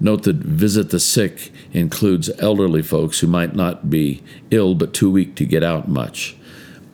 Note 0.00 0.24
that 0.24 0.36
visit 0.36 0.90
the 0.90 1.00
sick 1.00 1.52
includes 1.72 2.30
elderly 2.38 2.82
folks 2.82 3.20
who 3.20 3.26
might 3.26 3.54
not 3.54 3.88
be 3.88 4.22
ill 4.50 4.74
but 4.74 4.92
too 4.92 5.10
weak 5.10 5.34
to 5.36 5.44
get 5.44 5.62
out 5.62 5.88
much. 5.88 6.36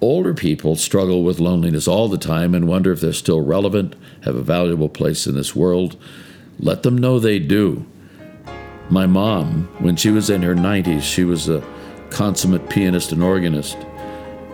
Older 0.02 0.32
people 0.34 0.76
struggle 0.76 1.22
with 1.24 1.40
loneliness 1.40 1.86
all 1.86 2.08
the 2.08 2.18
time 2.18 2.54
and 2.54 2.66
wonder 2.66 2.92
if 2.92 3.00
they're 3.00 3.12
still 3.12 3.40
relevant, 3.40 3.94
have 4.24 4.34
a 4.34 4.42
valuable 4.42 4.88
place 4.88 5.26
in 5.26 5.34
this 5.34 5.54
world. 5.54 5.96
Let 6.58 6.82
them 6.82 6.96
know 6.96 7.18
they 7.18 7.38
do. 7.38 7.86
My 8.90 9.06
mom, 9.06 9.68
when 9.78 9.94
she 9.94 10.10
was 10.10 10.30
in 10.30 10.42
her 10.42 10.54
90s, 10.54 11.02
she 11.02 11.22
was 11.22 11.48
a 11.48 11.64
consummate 12.10 12.68
pianist 12.68 13.12
and 13.12 13.22
organist. 13.22 13.78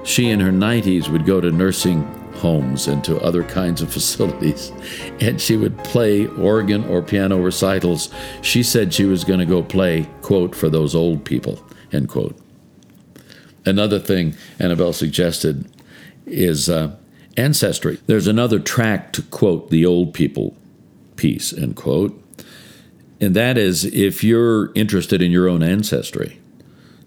She 0.04 0.28
in 0.28 0.40
her 0.40 0.52
90s 0.52 1.08
would 1.08 1.24
go 1.24 1.40
to 1.40 1.50
nursing 1.50 2.02
homes 2.34 2.86
and 2.86 3.02
to 3.04 3.18
other 3.20 3.42
kinds 3.42 3.80
of 3.80 3.90
facilities. 3.92 4.72
And 5.20 5.40
she 5.40 5.56
would 5.56 5.78
play 5.78 6.26
organ 6.26 6.84
or 6.84 7.00
piano 7.00 7.38
recitals. 7.38 8.10
She 8.42 8.62
said 8.62 8.92
she 8.92 9.04
was 9.04 9.24
going 9.24 9.40
to 9.40 9.46
go 9.46 9.62
play, 9.62 10.06
quote, 10.20 10.54
for 10.54 10.68
those 10.68 10.94
old 10.94 11.24
people, 11.24 11.58
end 11.90 12.10
quote. 12.10 12.38
Another 13.64 13.98
thing 13.98 14.36
Annabelle 14.58 14.92
suggested 14.92 15.66
is 16.26 16.68
uh, 16.68 16.94
ancestry. 17.38 17.98
There's 18.06 18.26
another 18.26 18.58
track 18.58 19.12
to 19.14 19.22
quote 19.22 19.70
the 19.70 19.86
old 19.86 20.12
people 20.12 20.54
piece, 21.16 21.54
end 21.54 21.74
quote. 21.76 22.22
And 23.20 23.34
that 23.34 23.56
is 23.56 23.84
if 23.84 24.22
you're 24.22 24.72
interested 24.74 25.22
in 25.22 25.30
your 25.30 25.48
own 25.48 25.62
ancestry, 25.62 26.40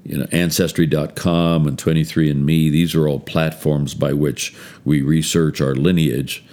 you 0.03 0.17
know, 0.17 0.27
Ancestry.com 0.31 1.67
and 1.67 1.77
23andMe, 1.77 2.71
these 2.71 2.95
are 2.95 3.07
all 3.07 3.19
platforms 3.19 3.93
by 3.93 4.13
which 4.13 4.55
we 4.83 5.01
research 5.01 5.61
our 5.61 5.75
lineage. 5.75 6.43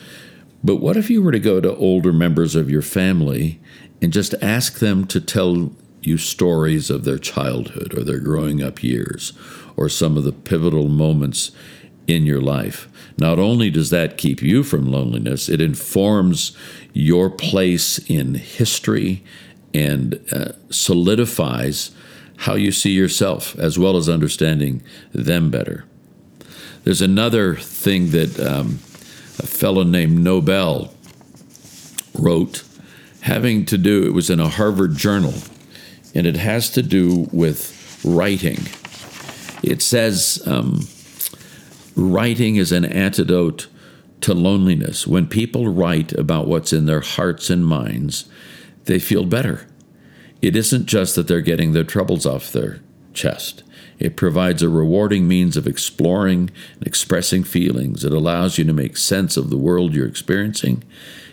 But 0.63 0.77
what 0.77 0.97
if 0.97 1.09
you 1.09 1.23
were 1.23 1.33
to 1.33 1.39
go 1.39 1.61
to 1.61 1.77
older 1.77 2.13
members 2.13 2.55
of 2.55 2.71
your 2.71 2.83
family 2.83 3.61
and 4.03 4.13
just 4.13 4.35
ask 4.43 4.79
them 4.81 5.07
to 5.07 5.21
tell 5.21 5.73
you 6.03 6.19
stories 6.19 6.91
of 6.91 7.05
their 7.05 7.19
childhood 7.19 7.97
or 7.97 8.05
their 8.05 8.21
growing 8.21 8.63
up 8.63 8.83
years 8.83 9.33
or 9.77 9.89
some 9.89 10.17
of 10.17 10.25
the 10.25 10.33
pivotal 10.33 10.89
moments 10.89 11.53
in 12.07 12.27
your 12.27 12.41
life? 12.41 12.89
Not 13.19 13.39
only 13.39 13.71
does 13.71 13.91
that 13.91 14.19
keep 14.19 14.43
you 14.43 14.63
from 14.63 14.91
loneliness, 14.91 15.49
it 15.49 15.61
informs 15.61 16.57
your 16.93 17.31
place 17.31 17.99
in 18.11 18.35
history 18.35 19.25
and 19.77 20.19
uh, 20.33 20.53
solidifies 20.71 21.91
how 22.39 22.55
you 22.55 22.73
see 22.73 22.93
yourself, 22.93 23.59
as 23.59 23.79
well 23.79 23.97
as 23.97 24.09
understanding 24.09 24.83
them 25.13 25.51
better. 25.51 25.85
There's 26.85 27.03
another 27.03 27.57
thing 27.57 28.11
that 28.11 28.39
um, 28.41 28.79
a 29.39 29.47
fellow 29.47 29.83
named 29.83 30.19
Nobel 30.19 30.95
wrote, 32.15 32.63
having 33.21 33.67
to 33.67 33.77
do, 33.77 34.07
it 34.07 34.15
was 34.15 34.31
in 34.31 34.41
a 34.41 34.49
Harvard 34.49 34.97
journal, 34.97 35.35
and 36.15 36.27
it 36.27 36.37
has 36.37 36.71
to 36.71 36.83
do 36.83 37.29
with 37.33 38.01
writing. 38.05 38.59
It 39.63 39.83
says 39.83 40.43
um, 40.47 40.87
writing 41.97 42.57
is 42.57 42.73
an 42.73 42.85
antidote 42.85 43.69
to 44.23 44.33
loneliness. 44.33 45.07
When 45.07 45.27
people 45.27 45.69
write 45.69 46.13
about 46.13 46.47
what's 46.47 46.73
in 46.73 46.87
their 46.87 47.01
hearts 47.01 47.51
and 47.51 47.67
minds, 47.67 48.27
they 48.87 48.99
feel 48.99 49.25
better. 49.25 49.67
It 50.43 50.57
isn't 50.57 50.87
just 50.87 51.15
that 51.15 51.29
they're 51.29 51.41
getting 51.41 51.73
their 51.73 51.85
troubles 51.85 52.27
off 52.27 52.53
their 52.53 52.81
chest, 53.15 53.63
It 53.99 54.15
provides 54.15 54.63
a 54.63 54.69
rewarding 54.69 55.27
means 55.27 55.57
of 55.57 55.67
exploring 55.67 56.51
and 56.75 56.87
expressing 56.87 57.45
feelings. 57.45 58.05
It 58.05 58.13
allows 58.13 58.59
you 58.59 58.65
to 58.67 58.75
make 58.75 58.99
sense 58.99 59.39
of 59.39 59.49
the 59.49 59.57
world 59.57 59.95
you're 59.95 60.07
experiencing 60.07 60.85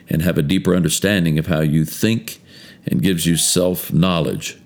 and 0.09 0.21
have 0.21 0.37
a 0.37 0.41
deeper 0.41 0.73
understanding 0.73 1.37
of 1.37 1.47
how 1.47 1.59
you 1.59 1.83
think 1.83 2.41
and 2.85 3.01
gives 3.01 3.25
you 3.25 3.35
self 3.35 3.91
knowledge, 3.91 4.57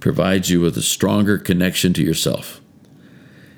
provides 0.00 0.48
you 0.48 0.62
with 0.62 0.78
a 0.78 0.82
stronger 0.82 1.36
connection 1.36 1.92
to 1.92 2.02
yourself. 2.02 2.62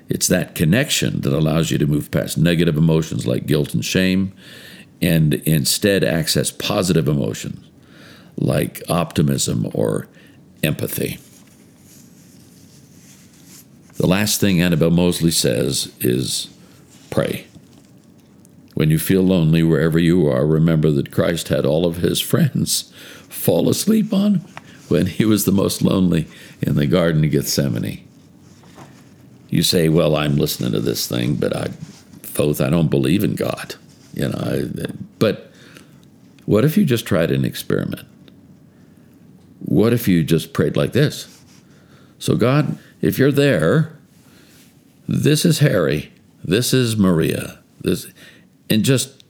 It's 0.09 0.27
that 0.27 0.53
connection 0.53 1.21
that 1.21 1.33
allows 1.33 1.71
you 1.71 1.77
to 1.77 1.87
move 1.87 2.11
past 2.11 2.37
negative 2.37 2.75
emotions 2.75 3.25
like 3.25 3.45
guilt 3.45 3.73
and 3.73 3.85
shame 3.85 4.33
and 5.01 5.35
instead 5.35 6.03
access 6.03 6.51
positive 6.51 7.07
emotions 7.07 7.70
like 8.41 8.81
optimism 8.89 9.69
or 9.73 10.07
empathy. 10.63 11.19
The 13.97 14.07
last 14.07 14.41
thing 14.41 14.61
Annabelle 14.61 14.89
Moseley 14.89 15.31
says 15.31 15.93
is 15.99 16.49
pray. 17.11 17.45
When 18.73 18.89
you 18.89 18.97
feel 18.97 19.21
lonely 19.21 19.61
wherever 19.61 19.99
you 19.99 20.27
are, 20.27 20.45
remember 20.45 20.89
that 20.91 21.11
Christ 21.11 21.49
had 21.49 21.65
all 21.65 21.85
of 21.85 21.97
his 21.97 22.19
friends 22.19 22.91
fall 23.29 23.69
asleep 23.69 24.11
on 24.11 24.43
when 24.87 25.05
he 25.05 25.23
was 25.23 25.45
the 25.45 25.51
most 25.51 25.81
lonely 25.81 26.27
in 26.61 26.75
the 26.75 26.87
Garden 26.87 27.23
of 27.23 27.31
Gethsemane. 27.31 28.07
You 29.49 29.63
say, 29.63 29.89
Well, 29.89 30.15
I'm 30.15 30.35
listening 30.35 30.71
to 30.71 30.79
this 30.79 31.07
thing, 31.07 31.35
but 31.35 31.55
I, 31.55 31.69
both, 32.35 32.59
I 32.59 32.69
don't 32.69 32.89
believe 32.89 33.23
in 33.23 33.35
God. 33.35 33.75
You 34.13 34.29
know, 34.29 34.37
I, 34.37 34.91
but 35.19 35.51
what 36.45 36.65
if 36.65 36.75
you 36.75 36.85
just 36.85 37.05
tried 37.05 37.31
an 37.31 37.45
experiment? 37.45 38.07
What 39.63 39.93
if 39.93 40.07
you 40.07 40.23
just 40.23 40.53
prayed 40.53 40.75
like 40.75 40.93
this? 40.93 41.43
So, 42.19 42.35
God, 42.35 42.77
if 43.01 43.17
you're 43.17 43.31
there, 43.31 43.97
this 45.07 45.45
is 45.45 45.59
Harry, 45.59 46.11
this 46.43 46.73
is 46.73 46.97
Maria, 46.97 47.59
this, 47.79 48.07
and 48.69 48.83
just 48.83 49.23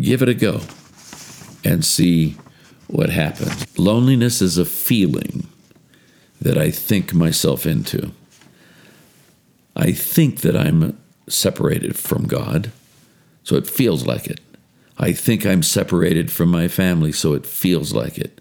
give 0.00 0.22
it 0.22 0.28
a 0.28 0.34
go 0.34 0.60
and 1.64 1.84
see 1.84 2.36
what 2.86 3.10
happens. 3.10 3.78
Loneliness 3.78 4.40
is 4.40 4.58
a 4.58 4.64
feeling 4.64 5.46
that 6.40 6.56
I 6.56 6.70
think 6.70 7.12
myself 7.14 7.66
into. 7.66 8.12
I 9.74 9.92
think 9.92 10.40
that 10.40 10.56
I'm 10.56 10.98
separated 11.28 11.96
from 11.96 12.26
God, 12.26 12.70
so 13.42 13.56
it 13.56 13.66
feels 13.66 14.06
like 14.06 14.26
it. 14.26 14.40
I 14.98 15.12
think 15.12 15.44
I'm 15.44 15.62
separated 15.62 16.30
from 16.30 16.48
my 16.48 16.68
family, 16.68 17.12
so 17.12 17.34
it 17.34 17.44
feels 17.44 17.92
like 17.92 18.16
it. 18.18 18.40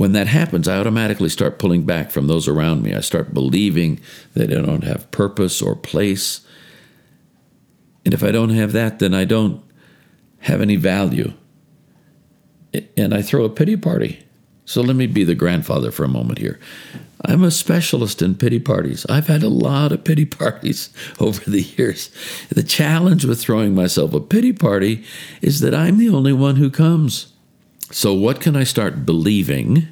When 0.00 0.12
that 0.12 0.28
happens, 0.28 0.66
I 0.66 0.78
automatically 0.78 1.28
start 1.28 1.58
pulling 1.58 1.82
back 1.82 2.10
from 2.10 2.26
those 2.26 2.48
around 2.48 2.82
me. 2.82 2.94
I 2.94 3.00
start 3.00 3.34
believing 3.34 4.00
that 4.32 4.50
I 4.50 4.54
don't 4.54 4.82
have 4.82 5.10
purpose 5.10 5.60
or 5.60 5.76
place. 5.76 6.40
And 8.06 8.14
if 8.14 8.24
I 8.24 8.30
don't 8.30 8.48
have 8.48 8.72
that, 8.72 8.98
then 8.98 9.12
I 9.12 9.26
don't 9.26 9.62
have 10.38 10.62
any 10.62 10.76
value. 10.76 11.34
And 12.96 13.12
I 13.12 13.20
throw 13.20 13.44
a 13.44 13.50
pity 13.50 13.76
party. 13.76 14.24
So 14.64 14.80
let 14.80 14.96
me 14.96 15.06
be 15.06 15.22
the 15.22 15.34
grandfather 15.34 15.90
for 15.90 16.04
a 16.04 16.08
moment 16.08 16.38
here. 16.38 16.58
I'm 17.26 17.44
a 17.44 17.50
specialist 17.50 18.22
in 18.22 18.36
pity 18.36 18.58
parties. 18.58 19.04
I've 19.10 19.26
had 19.26 19.42
a 19.42 19.50
lot 19.50 19.92
of 19.92 20.02
pity 20.02 20.24
parties 20.40 20.88
over 21.18 21.42
the 21.44 21.60
years. 21.60 22.10
The 22.48 22.62
challenge 22.62 23.26
with 23.26 23.38
throwing 23.38 23.74
myself 23.74 24.14
a 24.14 24.20
pity 24.20 24.54
party 24.54 25.04
is 25.42 25.60
that 25.60 25.74
I'm 25.74 25.98
the 25.98 26.08
only 26.08 26.32
one 26.32 26.56
who 26.56 26.70
comes. 26.70 27.29
So, 27.92 28.14
what 28.14 28.40
can 28.40 28.54
I 28.54 28.64
start 28.64 29.04
believing 29.04 29.88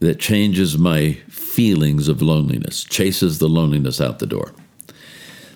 that 0.00 0.18
changes 0.18 0.76
my 0.76 1.12
feelings 1.28 2.08
of 2.08 2.20
loneliness, 2.20 2.82
chases 2.82 3.38
the 3.38 3.48
loneliness 3.48 4.00
out 4.00 4.18
the 4.18 4.26
door? 4.26 4.52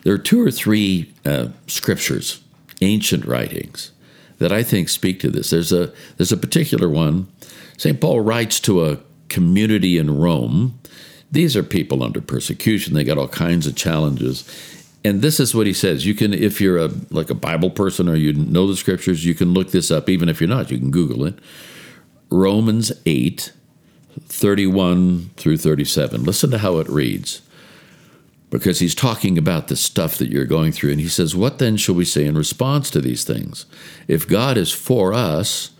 There 0.02 0.14
are 0.14 0.18
two 0.18 0.40
or 0.40 0.52
three 0.52 1.12
uh, 1.24 1.48
scriptures, 1.66 2.40
ancient 2.80 3.26
writings, 3.26 3.90
that 4.38 4.52
I 4.52 4.62
think 4.62 4.88
speak 4.88 5.20
to 5.20 5.30
this. 5.30 5.50
There's 5.50 5.72
a, 5.72 5.92
there's 6.16 6.32
a 6.32 6.36
particular 6.36 6.88
one. 6.88 7.26
St. 7.76 8.00
Paul 8.00 8.20
writes 8.20 8.60
to 8.60 8.86
a 8.86 8.98
community 9.28 9.98
in 9.98 10.16
Rome. 10.16 10.78
These 11.30 11.56
are 11.56 11.62
people 11.62 12.02
under 12.02 12.20
persecution. 12.20 12.94
They 12.94 13.04
got 13.04 13.18
all 13.18 13.28
kinds 13.28 13.66
of 13.66 13.74
challenges. 13.74 14.48
And 15.04 15.22
this 15.22 15.40
is 15.40 15.54
what 15.54 15.66
he 15.66 15.72
says. 15.72 16.04
You 16.04 16.14
can, 16.14 16.34
if 16.34 16.60
you're 16.60 16.78
a 16.78 16.90
like 17.10 17.30
a 17.30 17.34
Bible 17.34 17.70
person 17.70 18.08
or 18.08 18.16
you 18.16 18.32
know 18.32 18.66
the 18.66 18.76
scriptures, 18.76 19.24
you 19.24 19.34
can 19.34 19.54
look 19.54 19.70
this 19.70 19.90
up. 19.90 20.08
Even 20.08 20.28
if 20.28 20.40
you're 20.40 20.48
not, 20.48 20.70
you 20.70 20.78
can 20.78 20.90
Google 20.90 21.24
it. 21.24 21.38
Romans 22.30 22.92
8, 23.06 23.52
31 24.26 25.30
through 25.36 25.56
37. 25.56 26.22
Listen 26.22 26.50
to 26.50 26.58
how 26.58 26.78
it 26.78 26.88
reads. 26.88 27.42
Because 28.50 28.80
he's 28.80 28.96
talking 28.96 29.38
about 29.38 29.68
the 29.68 29.76
stuff 29.76 30.18
that 30.18 30.28
you're 30.28 30.44
going 30.44 30.72
through. 30.72 30.90
And 30.90 31.00
he 31.00 31.08
says, 31.08 31.36
What 31.36 31.58
then 31.58 31.76
shall 31.76 31.94
we 31.94 32.04
say 32.04 32.26
in 32.26 32.36
response 32.36 32.90
to 32.90 33.00
these 33.00 33.24
things? 33.24 33.64
If 34.08 34.28
God 34.28 34.58
is 34.58 34.72
for 34.72 35.14
us, 35.14 35.70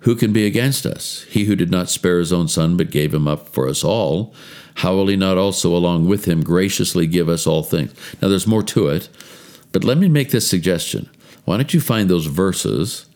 who 0.00 0.16
can 0.16 0.32
be 0.32 0.46
against 0.46 0.86
us? 0.86 1.24
He 1.28 1.44
who 1.44 1.56
did 1.56 1.70
not 1.70 1.88
spare 1.88 2.18
his 2.18 2.32
own 2.32 2.48
son, 2.48 2.76
but 2.76 2.90
gave 2.90 3.12
him 3.12 3.28
up 3.28 3.48
for 3.48 3.68
us 3.68 3.84
all, 3.84 4.34
how 4.76 4.94
will 4.94 5.08
he 5.08 5.16
not 5.16 5.36
also, 5.36 5.76
along 5.76 6.08
with 6.08 6.24
him, 6.24 6.42
graciously 6.42 7.06
give 7.06 7.28
us 7.28 7.46
all 7.46 7.62
things? 7.62 7.92
Now, 8.20 8.28
there's 8.28 8.46
more 8.46 8.62
to 8.64 8.88
it, 8.88 9.08
but 9.72 9.84
let 9.84 9.98
me 9.98 10.08
make 10.08 10.30
this 10.30 10.48
suggestion. 10.48 11.08
Why 11.44 11.56
don't 11.56 11.74
you 11.74 11.80
find 11.80 12.08
those 12.08 12.26
verses 12.26 13.06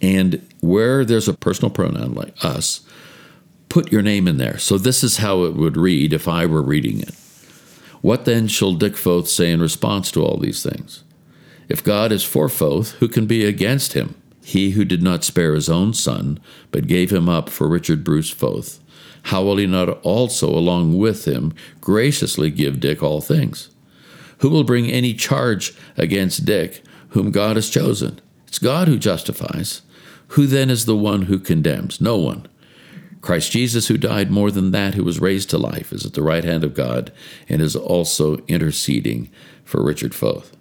and 0.00 0.46
where 0.60 1.04
there's 1.04 1.28
a 1.28 1.34
personal 1.34 1.70
pronoun 1.70 2.14
like 2.14 2.34
us, 2.42 2.80
put 3.68 3.92
your 3.92 4.02
name 4.02 4.26
in 4.26 4.38
there. 4.38 4.58
So, 4.58 4.78
this 4.78 5.04
is 5.04 5.18
how 5.18 5.44
it 5.44 5.54
would 5.54 5.76
read 5.76 6.12
if 6.12 6.26
I 6.26 6.46
were 6.46 6.62
reading 6.62 7.00
it. 7.00 7.14
What 8.00 8.24
then 8.24 8.48
shall 8.48 8.72
Dick 8.72 8.96
Foth 8.96 9.28
say 9.28 9.50
in 9.50 9.60
response 9.60 10.10
to 10.12 10.24
all 10.24 10.38
these 10.38 10.62
things? 10.62 11.04
If 11.68 11.84
God 11.84 12.12
is 12.12 12.24
for 12.24 12.48
Foth, 12.48 12.92
who 12.92 13.08
can 13.08 13.26
be 13.26 13.44
against 13.44 13.92
him? 13.92 14.14
He 14.42 14.70
who 14.70 14.84
did 14.84 15.02
not 15.02 15.24
spare 15.24 15.54
his 15.54 15.68
own 15.68 15.94
son, 15.94 16.40
but 16.70 16.86
gave 16.86 17.12
him 17.12 17.28
up 17.28 17.48
for 17.48 17.68
Richard 17.68 18.02
Bruce 18.02 18.30
Foth, 18.30 18.80
how 19.24 19.42
will 19.42 19.56
he 19.58 19.66
not 19.66 19.88
also, 20.02 20.48
along 20.48 20.98
with 20.98 21.26
him, 21.26 21.52
graciously 21.80 22.50
give 22.50 22.80
Dick 22.80 23.02
all 23.02 23.20
things? 23.20 23.70
Who 24.38 24.48
will 24.48 24.64
bring 24.64 24.90
any 24.90 25.14
charge 25.14 25.74
against 25.96 26.46
Dick, 26.46 26.82
whom 27.10 27.30
God 27.30 27.56
has 27.56 27.68
chosen? 27.68 28.20
It's 28.46 28.58
God 28.58 28.88
who 28.88 28.98
justifies. 28.98 29.82
Who 30.28 30.46
then 30.46 30.70
is 30.70 30.86
the 30.86 30.96
one 30.96 31.22
who 31.22 31.38
condemns? 31.38 32.00
No 32.00 32.16
one. 32.16 32.46
Christ 33.20 33.52
Jesus, 33.52 33.88
who 33.88 33.98
died 33.98 34.30
more 34.30 34.50
than 34.50 34.70
that, 34.70 34.94
who 34.94 35.04
was 35.04 35.20
raised 35.20 35.50
to 35.50 35.58
life, 35.58 35.92
is 35.92 36.06
at 36.06 36.14
the 36.14 36.22
right 36.22 36.44
hand 36.44 36.64
of 36.64 36.74
God 36.74 37.12
and 37.48 37.60
is 37.60 37.76
also 37.76 38.38
interceding 38.48 39.30
for 39.64 39.84
Richard 39.84 40.14
Foth. 40.14 40.56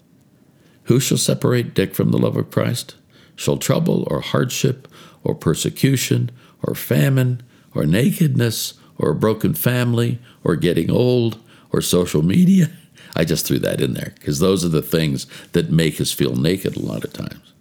Who 0.83 0.99
shall 0.99 1.17
separate 1.17 1.73
Dick 1.73 1.95
from 1.95 2.11
the 2.11 2.17
love 2.17 2.35
of 2.35 2.51
Christ? 2.51 2.95
Shall 3.39 3.55
trouble 3.55 4.05
or 4.11 4.19
hardship 4.19 4.85
or 5.23 5.33
persecution 5.33 6.29
or 6.61 6.75
famine 6.75 7.41
or 7.73 7.85
nakedness 7.85 8.73
or 8.97 9.11
a 9.11 9.15
broken 9.15 9.53
family 9.53 10.19
or 10.43 10.57
getting 10.57 10.91
old 10.91 11.41
or 11.71 11.81
social 11.81 12.21
media. 12.21 12.69
I 13.15 13.23
just 13.23 13.45
threw 13.47 13.57
that 13.59 13.79
in 13.79 13.93
there 13.93 14.13
because 14.15 14.39
those 14.39 14.65
are 14.65 14.69
the 14.69 14.81
things 14.81 15.25
that 15.53 15.71
make 15.71 16.01
us 16.01 16.11
feel 16.11 16.35
naked 16.35 16.75
a 16.75 16.81
lot 16.81 17.05
of 17.05 17.13
times. 17.13 17.53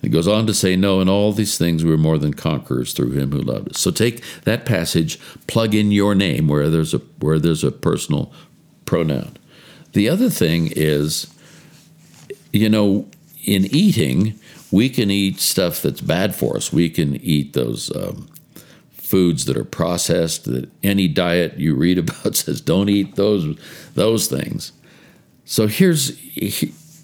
He 0.00 0.08
goes 0.08 0.28
on 0.28 0.46
to 0.46 0.54
say, 0.54 0.76
No, 0.76 1.00
in 1.00 1.08
all 1.08 1.32
these 1.32 1.58
things 1.58 1.84
we 1.84 1.92
are 1.92 1.98
more 1.98 2.16
than 2.16 2.32
conquerors 2.32 2.92
through 2.92 3.10
him 3.10 3.32
who 3.32 3.40
loved 3.40 3.70
us. 3.70 3.80
So 3.80 3.90
take 3.90 4.22
that 4.44 4.64
passage, 4.64 5.18
plug 5.48 5.74
in 5.74 5.90
your 5.90 6.14
name 6.14 6.46
where 6.46 6.70
there's 6.70 6.94
a 6.94 6.98
where 7.18 7.40
there's 7.40 7.64
a 7.64 7.72
personal 7.72 8.32
pronoun. 8.84 9.36
The 9.92 10.08
other 10.08 10.30
thing 10.30 10.72
is, 10.74 11.26
you 12.52 12.68
know, 12.68 13.08
in 13.44 13.66
eating, 13.66 14.38
we 14.70 14.88
can 14.88 15.10
eat 15.10 15.40
stuff 15.40 15.82
that's 15.82 16.00
bad 16.00 16.34
for 16.34 16.56
us. 16.56 16.72
We 16.72 16.90
can 16.90 17.16
eat 17.16 17.52
those 17.52 17.94
um, 17.94 18.28
foods 18.92 19.44
that 19.46 19.56
are 19.56 19.64
processed. 19.64 20.44
That 20.44 20.70
any 20.82 21.08
diet 21.08 21.58
you 21.58 21.74
read 21.74 21.98
about 21.98 22.36
says 22.36 22.60
don't 22.60 22.88
eat 22.88 23.16
those 23.16 23.58
those 23.94 24.28
things. 24.28 24.72
So 25.44 25.66
here's 25.66 26.18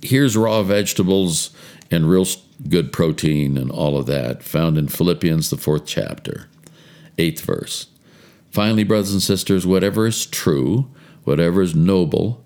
here's 0.03 0.37
raw 0.37 0.63
vegetables 0.63 1.51
and 1.91 2.09
real 2.09 2.27
good 2.69 2.93
protein 2.93 3.57
and 3.57 3.71
all 3.71 3.99
of 3.99 4.07
that 4.07 4.43
found 4.43 4.79
in 4.79 4.89
Philippians 4.89 5.51
the 5.51 5.57
fourth 5.57 5.87
chapter, 5.87 6.49
eighth 7.19 7.43
verse. 7.43 7.87
Finally, 8.51 8.85
brothers 8.85 9.13
and 9.13 9.23
sisters, 9.23 9.67
whatever 9.67 10.07
is 10.07 10.25
true, 10.25 10.89
whatever 11.25 11.61
is 11.61 11.75
noble, 11.75 12.43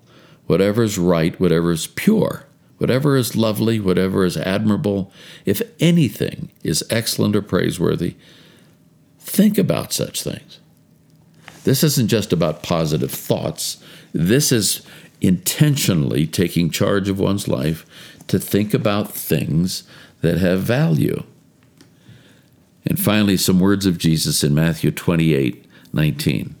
whatever 0.47 0.83
is 0.83 0.97
right, 0.97 1.39
whatever 1.39 1.71
is 1.71 1.87
pure 1.87 2.45
whatever 2.81 3.15
is 3.15 3.35
lovely, 3.35 3.79
whatever 3.79 4.25
is 4.25 4.35
admirable, 4.35 5.11
if 5.45 5.61
anything 5.79 6.49
is 6.63 6.83
excellent 6.89 7.35
or 7.35 7.41
praiseworthy, 7.43 8.15
think 9.19 9.59
about 9.59 9.93
such 9.93 10.23
things. 10.23 10.59
This 11.63 11.83
isn't 11.83 12.07
just 12.07 12.33
about 12.33 12.63
positive 12.63 13.11
thoughts, 13.11 13.77
this 14.13 14.51
is 14.51 14.81
intentionally 15.21 16.25
taking 16.25 16.71
charge 16.71 17.07
of 17.07 17.19
one's 17.19 17.47
life 17.47 17.85
to 18.27 18.39
think 18.39 18.73
about 18.73 19.13
things 19.13 19.83
that 20.21 20.39
have 20.39 20.61
value. 20.61 21.21
And 22.83 22.99
finally, 22.99 23.37
some 23.37 23.59
words 23.59 23.85
of 23.85 23.99
Jesus 23.99 24.43
in 24.43 24.55
Matthew 24.55 24.89
28 24.89 25.67
19. 25.93 26.55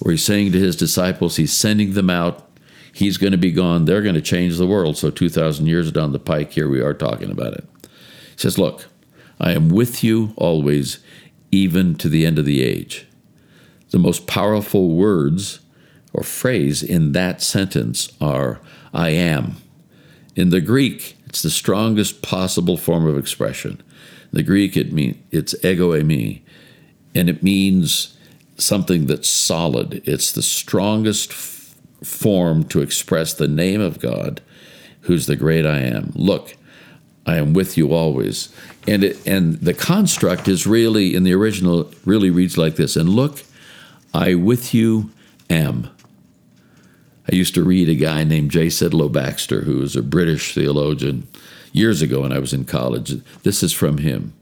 where 0.00 0.10
he's 0.10 0.24
saying 0.24 0.50
to 0.50 0.58
his 0.58 0.74
disciples, 0.74 1.36
he's 1.36 1.52
sending 1.52 1.92
them 1.92 2.10
out. 2.10 2.49
He's 2.92 3.16
going 3.16 3.32
to 3.32 3.38
be 3.38 3.52
gone. 3.52 3.84
They're 3.84 4.02
going 4.02 4.14
to 4.14 4.20
change 4.20 4.56
the 4.56 4.66
world. 4.66 4.96
So 4.96 5.10
2,000 5.10 5.66
years 5.66 5.92
down 5.92 6.12
the 6.12 6.18
pike, 6.18 6.52
here 6.52 6.68
we 6.68 6.80
are 6.80 6.94
talking 6.94 7.30
about 7.30 7.54
it. 7.54 7.64
He 7.82 8.38
says, 8.38 8.58
Look, 8.58 8.86
I 9.38 9.52
am 9.52 9.68
with 9.68 10.02
you 10.04 10.34
always, 10.36 10.98
even 11.50 11.94
to 11.96 12.08
the 12.08 12.26
end 12.26 12.38
of 12.38 12.44
the 12.44 12.62
age. 12.62 13.06
The 13.90 13.98
most 13.98 14.26
powerful 14.26 14.90
words 14.90 15.60
or 16.12 16.22
phrase 16.22 16.82
in 16.82 17.12
that 17.12 17.42
sentence 17.42 18.12
are, 18.20 18.60
I 18.92 19.10
am. 19.10 19.56
In 20.36 20.50
the 20.50 20.60
Greek, 20.60 21.16
it's 21.26 21.42
the 21.42 21.50
strongest 21.50 22.22
possible 22.22 22.76
form 22.76 23.06
of 23.06 23.18
expression. 23.18 23.82
In 24.32 24.36
the 24.36 24.42
Greek, 24.42 24.76
it 24.76 24.92
mean 24.92 25.22
it's 25.30 25.54
ego 25.64 25.92
eimi, 25.92 26.40
and 27.14 27.28
it 27.28 27.42
means 27.42 28.16
something 28.56 29.06
that's 29.06 29.28
solid. 29.28 30.02
It's 30.04 30.32
the 30.32 30.42
strongest 30.42 31.32
form 32.02 32.64
to 32.64 32.80
express 32.80 33.34
the 33.34 33.48
name 33.48 33.80
of 33.80 34.00
God, 34.00 34.40
who's 35.02 35.26
the 35.26 35.36
great 35.36 35.66
I 35.66 35.80
am. 35.80 36.12
Look, 36.14 36.56
I 37.26 37.36
am 37.36 37.52
with 37.52 37.76
you 37.76 37.92
always. 37.92 38.54
And 38.88 39.04
it, 39.04 39.26
and 39.26 39.58
the 39.60 39.74
construct 39.74 40.48
is 40.48 40.66
really 40.66 41.14
in 41.14 41.24
the 41.24 41.34
original 41.34 41.90
really 42.04 42.30
reads 42.30 42.56
like 42.56 42.76
this. 42.76 42.96
And 42.96 43.08
look, 43.08 43.42
I 44.14 44.34
with 44.34 44.74
you 44.74 45.10
am. 45.48 45.90
I 47.30 47.36
used 47.36 47.54
to 47.54 47.62
read 47.62 47.88
a 47.88 47.94
guy 47.94 48.24
named 48.24 48.50
J. 48.50 48.66
Sidlow 48.66 49.12
Baxter, 49.12 49.62
who 49.62 49.78
was 49.78 49.94
a 49.94 50.02
British 50.02 50.54
theologian 50.54 51.28
years 51.72 52.02
ago 52.02 52.22
when 52.22 52.32
I 52.32 52.38
was 52.38 52.52
in 52.52 52.64
college. 52.64 53.22
This 53.42 53.62
is 53.62 53.72
from 53.72 53.98
him. 53.98 54.32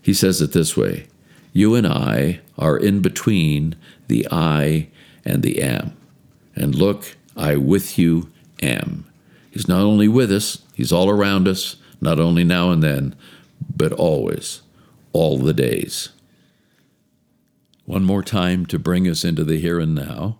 He 0.00 0.14
says 0.14 0.40
it 0.40 0.52
this 0.52 0.76
way 0.76 1.06
You 1.52 1.74
and 1.74 1.86
I 1.86 2.40
are 2.58 2.76
in 2.76 3.00
between 3.00 3.76
the 4.08 4.26
I 4.30 4.88
and 5.24 5.42
the 5.42 5.62
am. 5.62 5.96
And 6.54 6.74
look, 6.74 7.16
I 7.36 7.56
with 7.56 7.98
you 7.98 8.30
am. 8.62 9.06
He's 9.50 9.68
not 9.68 9.80
only 9.80 10.08
with 10.08 10.32
us, 10.32 10.62
he's 10.74 10.92
all 10.92 11.10
around 11.10 11.48
us, 11.48 11.76
not 12.00 12.18
only 12.18 12.44
now 12.44 12.70
and 12.70 12.82
then, 12.82 13.14
but 13.74 13.92
always, 13.92 14.62
all 15.12 15.38
the 15.38 15.52
days. 15.54 16.10
One 17.84 18.04
more 18.04 18.22
time 18.22 18.66
to 18.66 18.78
bring 18.78 19.08
us 19.08 19.24
into 19.24 19.44
the 19.44 19.58
here 19.58 19.78
and 19.80 19.94
now. 19.94 20.38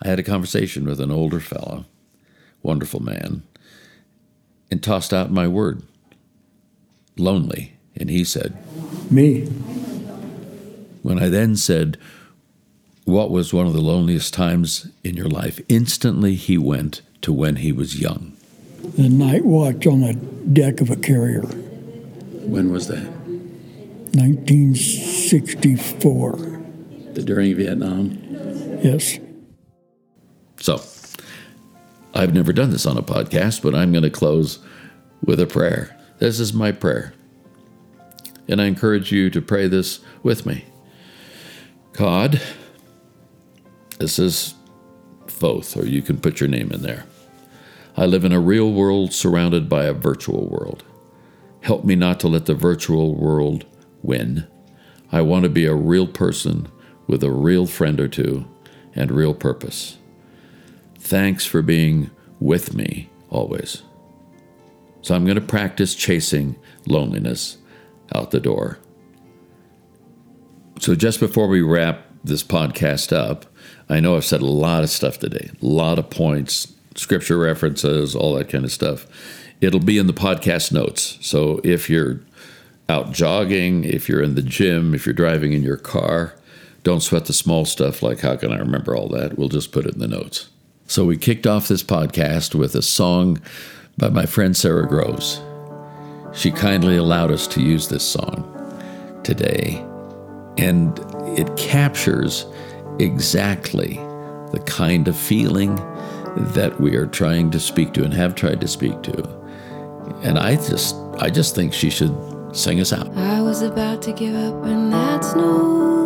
I 0.00 0.08
had 0.08 0.18
a 0.18 0.24
conversation 0.24 0.84
with 0.84 1.00
an 1.00 1.10
older 1.10 1.40
fellow, 1.40 1.84
wonderful 2.62 3.00
man, 3.00 3.42
and 4.70 4.82
tossed 4.82 5.12
out 5.12 5.30
my 5.30 5.48
word 5.48 5.82
lonely. 7.16 7.74
And 7.96 8.08
he 8.08 8.24
said, 8.24 8.56
Me. 9.10 9.46
When 11.02 11.18
I 11.18 11.28
then 11.28 11.56
said, 11.56 11.98
What 13.08 13.30
was 13.30 13.54
one 13.54 13.66
of 13.66 13.72
the 13.72 13.80
loneliest 13.80 14.34
times 14.34 14.88
in 15.02 15.16
your 15.16 15.30
life? 15.30 15.58
Instantly 15.70 16.34
he 16.34 16.58
went 16.58 17.00
to 17.22 17.32
when 17.32 17.56
he 17.56 17.72
was 17.72 17.98
young. 17.98 18.36
The 18.98 19.08
night 19.08 19.46
watch 19.46 19.86
on 19.86 20.02
the 20.02 20.12
deck 20.12 20.82
of 20.82 20.90
a 20.90 20.96
carrier, 20.96 21.40
When 21.40 22.70
was 22.70 22.88
that? 22.88 23.08
1964. 24.12 26.36
During 27.14 27.56
Vietnam? 27.56 28.18
Yes. 28.82 29.18
So, 30.60 30.82
I've 32.12 32.34
never 32.34 32.52
done 32.52 32.72
this 32.72 32.84
on 32.84 32.98
a 32.98 33.02
podcast, 33.02 33.62
but 33.62 33.74
I'm 33.74 33.90
going 33.90 34.04
to 34.04 34.10
close 34.10 34.58
with 35.24 35.40
a 35.40 35.46
prayer. 35.46 35.98
This 36.18 36.38
is 36.38 36.52
my 36.52 36.72
prayer. 36.72 37.14
And 38.46 38.60
I 38.60 38.66
encourage 38.66 39.12
you 39.12 39.30
to 39.30 39.40
pray 39.40 39.66
this 39.66 40.00
with 40.22 40.44
me. 40.44 40.66
God, 41.94 42.42
this 43.98 44.18
is 44.18 44.54
both, 45.40 45.76
or 45.76 45.86
you 45.86 46.02
can 46.02 46.18
put 46.18 46.40
your 46.40 46.48
name 46.48 46.70
in 46.72 46.82
there. 46.82 47.04
I 47.96 48.06
live 48.06 48.24
in 48.24 48.32
a 48.32 48.40
real 48.40 48.72
world 48.72 49.12
surrounded 49.12 49.68
by 49.68 49.84
a 49.84 49.92
virtual 49.92 50.48
world. 50.48 50.84
Help 51.62 51.84
me 51.84 51.96
not 51.96 52.20
to 52.20 52.28
let 52.28 52.46
the 52.46 52.54
virtual 52.54 53.14
world 53.14 53.66
win. 54.02 54.46
I 55.10 55.22
want 55.22 55.42
to 55.44 55.48
be 55.48 55.66
a 55.66 55.74
real 55.74 56.06
person 56.06 56.68
with 57.06 57.24
a 57.24 57.30
real 57.30 57.66
friend 57.66 57.98
or 57.98 58.08
two 58.08 58.46
and 58.94 59.10
real 59.10 59.34
purpose. 59.34 59.98
Thanks 60.98 61.44
for 61.44 61.62
being 61.62 62.10
with 62.38 62.74
me 62.74 63.10
always. 63.30 63.82
So 65.02 65.14
I'm 65.14 65.24
going 65.24 65.36
to 65.36 65.40
practice 65.40 65.94
chasing 65.94 66.56
loneliness 66.86 67.58
out 68.14 68.30
the 68.30 68.40
door. 68.40 68.78
So 70.80 70.94
just 70.94 71.18
before 71.18 71.48
we 71.48 71.62
wrap 71.62 72.06
this 72.22 72.44
podcast 72.44 73.12
up, 73.12 73.46
I 73.88 74.00
know 74.00 74.16
I've 74.16 74.24
said 74.24 74.42
a 74.42 74.46
lot 74.46 74.82
of 74.82 74.90
stuff 74.90 75.18
today, 75.18 75.50
a 75.62 75.66
lot 75.66 75.98
of 75.98 76.10
points, 76.10 76.72
scripture 76.94 77.38
references, 77.38 78.14
all 78.14 78.34
that 78.34 78.48
kind 78.48 78.64
of 78.64 78.72
stuff. 78.72 79.06
It'll 79.60 79.80
be 79.80 79.98
in 79.98 80.06
the 80.06 80.12
podcast 80.12 80.72
notes. 80.72 81.18
So 81.20 81.60
if 81.64 81.88
you're 81.88 82.20
out 82.88 83.12
jogging, 83.12 83.84
if 83.84 84.08
you're 84.08 84.22
in 84.22 84.34
the 84.34 84.42
gym, 84.42 84.94
if 84.94 85.06
you're 85.06 85.14
driving 85.14 85.52
in 85.52 85.62
your 85.62 85.76
car, 85.76 86.34
don't 86.84 87.02
sweat 87.02 87.26
the 87.26 87.32
small 87.32 87.64
stuff 87.64 88.02
like 88.02 88.20
how 88.20 88.36
can 88.36 88.52
I 88.52 88.58
remember 88.58 88.94
all 88.96 89.08
that? 89.08 89.38
We'll 89.38 89.48
just 89.48 89.72
put 89.72 89.86
it 89.86 89.94
in 89.94 90.00
the 90.00 90.08
notes. 90.08 90.48
So 90.86 91.04
we 91.04 91.16
kicked 91.18 91.46
off 91.46 91.68
this 91.68 91.82
podcast 91.82 92.54
with 92.54 92.74
a 92.74 92.82
song 92.82 93.42
by 93.98 94.08
my 94.08 94.26
friend 94.26 94.56
Sara 94.56 94.86
Groves. 94.86 95.40
She 96.32 96.50
kindly 96.50 96.96
allowed 96.96 97.30
us 97.30 97.46
to 97.48 97.60
use 97.60 97.88
this 97.88 98.04
song 98.04 98.54
today, 99.24 99.84
and 100.56 100.98
it 101.38 101.54
captures 101.56 102.46
exactly 102.98 103.94
the 104.52 104.62
kind 104.66 105.08
of 105.08 105.16
feeling 105.16 105.76
that 106.36 106.80
we 106.80 106.94
are 106.96 107.06
trying 107.06 107.50
to 107.50 107.60
speak 107.60 107.92
to 107.94 108.04
and 108.04 108.12
have 108.14 108.34
tried 108.34 108.60
to 108.60 108.68
speak 108.68 109.02
to. 109.02 109.38
And 110.22 110.38
I 110.38 110.56
just 110.56 110.96
I 111.18 111.30
just 111.30 111.54
think 111.54 111.72
she 111.72 111.90
should 111.90 112.14
sing 112.52 112.80
us 112.80 112.92
out. 112.92 113.08
I 113.16 113.40
was 113.42 113.62
about 113.62 114.02
to 114.02 114.12
give 114.12 114.34
up, 114.34 114.64
and 114.64 114.92
that's 114.92 115.34
no 115.34 115.56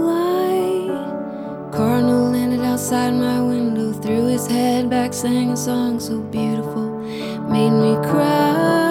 lie. 0.07 1.71
Cardinal 1.73 2.31
landed 2.31 2.61
outside 2.61 3.13
my 3.13 3.41
window, 3.41 3.93
threw 3.93 4.27
his 4.27 4.47
head 4.47 4.91
back, 4.91 5.15
sang 5.15 5.51
a 5.51 5.57
song 5.57 6.01
so 6.01 6.21
beautiful, 6.21 6.99
made 7.49 7.71
me 7.71 7.95
cry. 8.11 8.82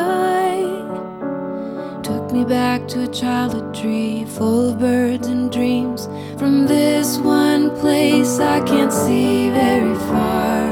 Back 2.47 2.87
to 2.89 3.03
a 3.03 3.07
childhood 3.07 3.73
tree 3.73 4.25
full 4.25 4.71
of 4.71 4.79
birds 4.79 5.27
and 5.27 5.51
dreams. 5.51 6.07
From 6.37 6.65
this 6.67 7.17
one 7.17 7.69
place 7.79 8.39
I 8.39 8.59
can't 8.65 8.91
see 8.91 9.49
very 9.51 9.95
far. 9.95 10.63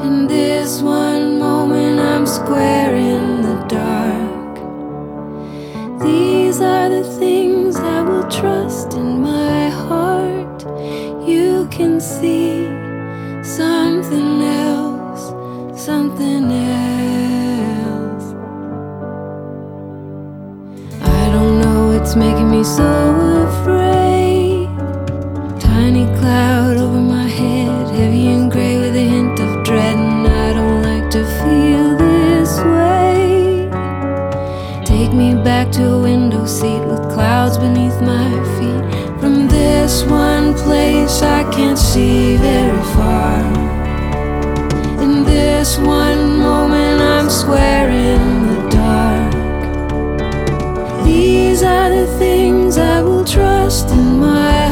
In 0.00 0.26
this 0.26 0.80
one 0.80 1.38
moment, 1.38 2.00
I'm 2.00 2.26
square 2.26 2.94
in 2.96 3.42
the 3.42 3.64
dark. 3.68 4.54
These 6.02 6.60
are 6.60 6.88
the 6.88 7.04
things 7.18 7.76
I 7.76 8.00
will 8.00 8.28
trust 8.28 8.94
in 8.94 9.20
my 9.20 9.68
heart. 9.68 10.64
You 11.28 11.68
can 11.70 12.00
see 12.00 12.64
something 13.44 14.42
else, 14.42 15.32
something 15.80 16.50
else. 16.50 16.63
So 22.64 23.46
afraid. 23.46 24.68
Tiny 25.60 26.06
cloud 26.18 26.78
over 26.78 26.98
my 26.98 27.28
head, 27.28 27.94
heavy 27.94 28.28
and 28.28 28.50
gray 28.50 28.78
with 28.78 28.96
a 28.96 29.06
hint 29.14 29.38
of 29.38 29.64
dread, 29.64 29.98
and 29.98 30.26
I 30.26 30.54
don't 30.54 30.82
like 30.82 31.10
to 31.10 31.24
feel 31.40 31.96
this 31.98 32.58
way. 32.60 33.68
Take 34.82 35.12
me 35.12 35.34
back 35.34 35.70
to 35.72 35.92
a 35.92 36.00
window 36.00 36.46
seat 36.46 36.80
with 36.80 37.02
clouds 37.12 37.58
beneath 37.58 38.00
my 38.00 38.30
feet. 38.56 38.84
From 39.20 39.46
this 39.46 40.02
one 40.04 40.54
place 40.54 41.20
I 41.20 41.42
can't 41.52 41.78
see 41.78 42.36
very 42.36 42.82
far. 42.94 43.40
In 45.02 45.24
this 45.24 45.76
one 45.76 46.38
moment 46.38 47.02
I'm 47.02 47.28
square 47.28 47.90
in 47.90 48.46
the 48.48 48.68
dark. 48.70 49.34
These 51.04 51.62
are 51.62 51.90
the 51.90 52.06
things 52.18 52.53
I 52.76 53.02
will 53.02 53.24
trust 53.24 53.90
in 53.90 54.18
my 54.18 54.63